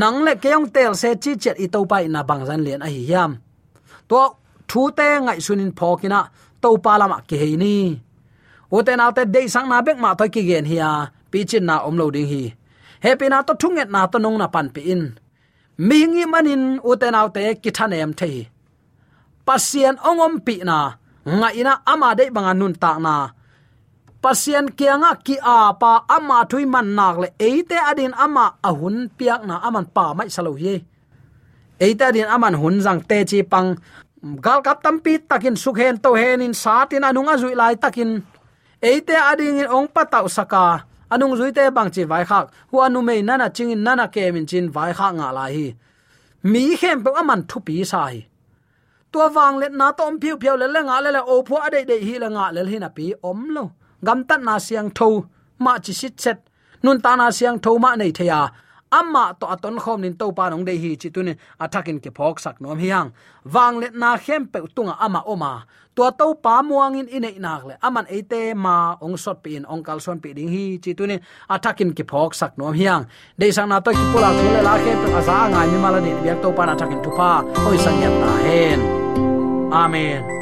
nang 0.00 0.18
le 0.26 0.32
ke 0.42 0.50
ong 0.58 0.68
tel 0.74 0.92
se 1.02 1.10
chi 1.22 1.32
chet 1.42 1.56
i 1.64 1.66
to 1.74 1.80
pa 1.90 1.96
in 2.06 2.16
abang 2.20 2.42
zan 2.48 2.60
lian 2.66 2.84
a 2.86 2.88
hi 2.94 3.02
hiam 3.08 3.30
to 4.08 4.20
thu 4.68 4.82
te 4.98 5.08
ngai 5.24 5.38
sunin 5.46 5.72
phokina 5.78 6.20
to 6.62 6.68
pa 6.84 6.92
lama 7.00 7.18
ke 7.28 7.36
he 7.42 7.50
ni. 7.62 7.74
O 8.74 8.78
te 8.86 8.92
na 8.96 9.06
te 9.16 9.22
dei 9.34 9.46
sang 9.54 9.68
na 9.70 9.76
bek 9.86 9.98
ma 10.04 10.10
thoi 10.18 10.28
ki 10.34 10.42
gen 10.48 10.64
hiya 10.70 10.90
pi 11.30 11.38
chin 11.50 11.64
na 11.68 11.76
om 11.88 11.94
lo 12.00 12.06
ding 12.14 12.28
hi 12.32 12.42
happy 13.04 13.26
na 13.32 13.38
to 13.46 13.52
thunget 13.60 13.88
na 13.94 14.00
to 14.12 14.18
nong 14.24 14.38
na 14.40 14.46
pan 14.54 14.66
pi 14.74 14.80
in. 14.94 15.02
Mi 15.86 15.98
ngi 16.12 16.24
manin 16.32 16.62
o 16.88 16.90
te 17.00 17.08
na 17.14 17.20
te 17.34 17.42
ki 17.62 17.70
than 17.76 17.92
em 17.92 18.12
thei 18.20 18.36
pasien 19.46 19.94
ongom 20.08 20.34
pi 20.46 20.54
na 20.68 20.78
ngai 21.38 21.60
na 21.66 21.72
ama 21.92 22.08
dei 22.18 22.30
banga 22.34 22.52
nun 22.60 22.74
ta 22.82 22.92
na 23.06 23.14
pasien 24.22 24.70
kianga 24.78 25.18
ki 25.26 25.36
a 25.42 25.74
pa 25.74 25.92
ama 26.16 26.46
thui 26.50 26.64
man 26.74 26.94
nak 26.94 27.16
le. 27.22 27.28
Eite 27.48 27.76
adin 27.90 28.14
ama 28.24 28.46
ahun 28.68 29.10
piak 29.18 29.42
na 29.48 29.58
aman 29.66 29.86
pa 29.94 30.14
mai 30.14 30.30
salo 30.30 30.54
ye. 30.64 30.74
Eite 31.84 32.04
adin 32.10 32.30
aman 32.34 32.54
hun 32.60 32.76
jang 32.84 33.02
te 33.08 33.18
chi 33.30 33.42
pang. 33.52 33.74
Gal 34.44 34.62
kap 34.62 34.78
tampi 34.84 35.18
takin 35.30 35.56
sukhen 35.62 35.98
to 36.02 36.14
hen 36.14 36.40
in 36.46 36.54
satin 36.54 37.02
anunga 37.08 37.34
zui 37.42 37.54
lai 37.60 37.74
takin. 37.74 38.22
Eite 38.90 39.14
ading 39.30 39.58
in 39.62 39.68
ong 39.76 39.88
patau 39.94 40.30
saka 40.30 40.86
anung 41.10 41.34
zui 41.38 41.50
te 41.56 41.64
bang 41.76 41.90
chi 41.94 42.02
vai 42.10 42.24
khak. 42.30 42.46
Hu 42.70 42.76
anu 42.86 43.02
mei 43.02 43.20
nana 43.28 43.50
chingin 43.56 43.82
nana 43.86 44.06
ke 44.14 44.30
min 44.34 44.46
chin 44.46 44.70
vai 44.70 44.92
khak 44.98 45.12
nga 45.18 45.28
lai 45.36 45.52
hi. 45.56 45.66
Mi 46.50 46.62
khem 46.80 46.98
pe 47.04 47.10
aman 47.20 47.40
thu 47.50 47.58
pi 47.66 47.82
sai 47.92 48.16
tua 49.12 49.28
wang 49.28 49.56
le 49.60 49.68
na 49.68 49.92
tom 49.92 50.16
phiu 50.20 50.34
phiu 50.40 50.56
le 50.56 50.66
le 50.74 50.80
nga 50.88 50.96
le 51.04 51.10
le 51.16 51.20
o 51.32 51.34
phu 51.46 51.54
ade 51.66 51.80
de 51.90 51.96
hi 52.06 52.14
le 52.22 52.28
nga 52.34 52.44
le 52.54 52.60
hi 52.70 52.78
na 52.78 52.88
pi 52.96 53.12
om 53.30 53.40
lo 53.54 53.64
gam 54.06 54.24
tan 54.28 54.44
na 54.44 54.58
siang 54.58 54.90
tho, 54.98 55.08
ma 55.64 55.78
chi 55.84 55.92
sit 55.92 56.20
set. 56.20 56.38
Nun 56.82 57.00
ta 57.04 57.16
na 57.16 57.30
siang 57.30 57.58
tho 57.64 57.78
ma 57.78 57.90
nei 57.96 58.12
thaya 58.18 58.40
amma 58.92 59.34
to 59.40 59.46
aton 59.54 59.76
khom 59.82 60.00
nin 60.04 60.14
to 60.20 60.26
pa 60.36 60.44
nong 60.50 60.64
dei 60.68 60.78
hi 60.82 60.90
chi 61.00 61.08
tunin 61.14 61.36
athakin 61.64 61.98
ke 62.04 62.10
phok 62.18 62.36
sak 62.44 62.60
nom 62.60 62.78
hiang 62.78 63.08
wang 63.54 63.80
let 63.82 63.94
na 64.02 64.10
khem 64.24 64.42
pe 64.52 64.58
tunga 64.76 64.94
ama 65.00 65.20
oma. 65.32 65.64
To 65.96 66.10
to 66.18 66.26
pa 66.44 66.54
muang 66.68 66.96
in 67.00 67.08
inei 67.16 67.36
nak 67.44 67.62
le 67.68 67.74
aman 67.86 68.06
ate 68.16 68.42
ma, 68.64 68.96
ong 69.04 69.16
sot 69.24 69.38
pe 69.44 69.56
in, 69.56 69.64
ong 69.72 69.82
kal 69.86 70.00
son 70.04 70.18
pe 70.24 70.32
ding 70.36 70.48
hi 70.54 70.64
chi 70.82 70.92
tunin 70.98 71.20
athakin 71.54 71.90
ke 71.96 72.04
phok 72.10 72.30
sak 72.40 72.52
nom 72.58 72.72
hiang 72.80 73.02
dei 73.40 73.50
sang 73.56 73.68
na 73.68 73.80
to 73.84 73.90
ki 73.98 74.04
pula 74.12 74.30
thule 74.38 74.60
la 74.68 74.74
khem 74.84 74.98
pe 75.02 75.08
aza 75.18 75.36
ngai 75.52 75.68
mi 75.72 75.78
mala 75.84 76.00
ni. 76.06 76.12
Biak 76.22 76.38
to 76.42 76.48
pa 76.56 76.62
na 76.66 76.72
athakin 76.76 77.00
tu 77.04 77.10
pa. 77.18 77.30
Oi 77.68 77.76
sang 77.84 77.98
yat 78.04 78.14
ta 78.22 78.32
hen. 78.44 78.80
Amen. 79.82 80.41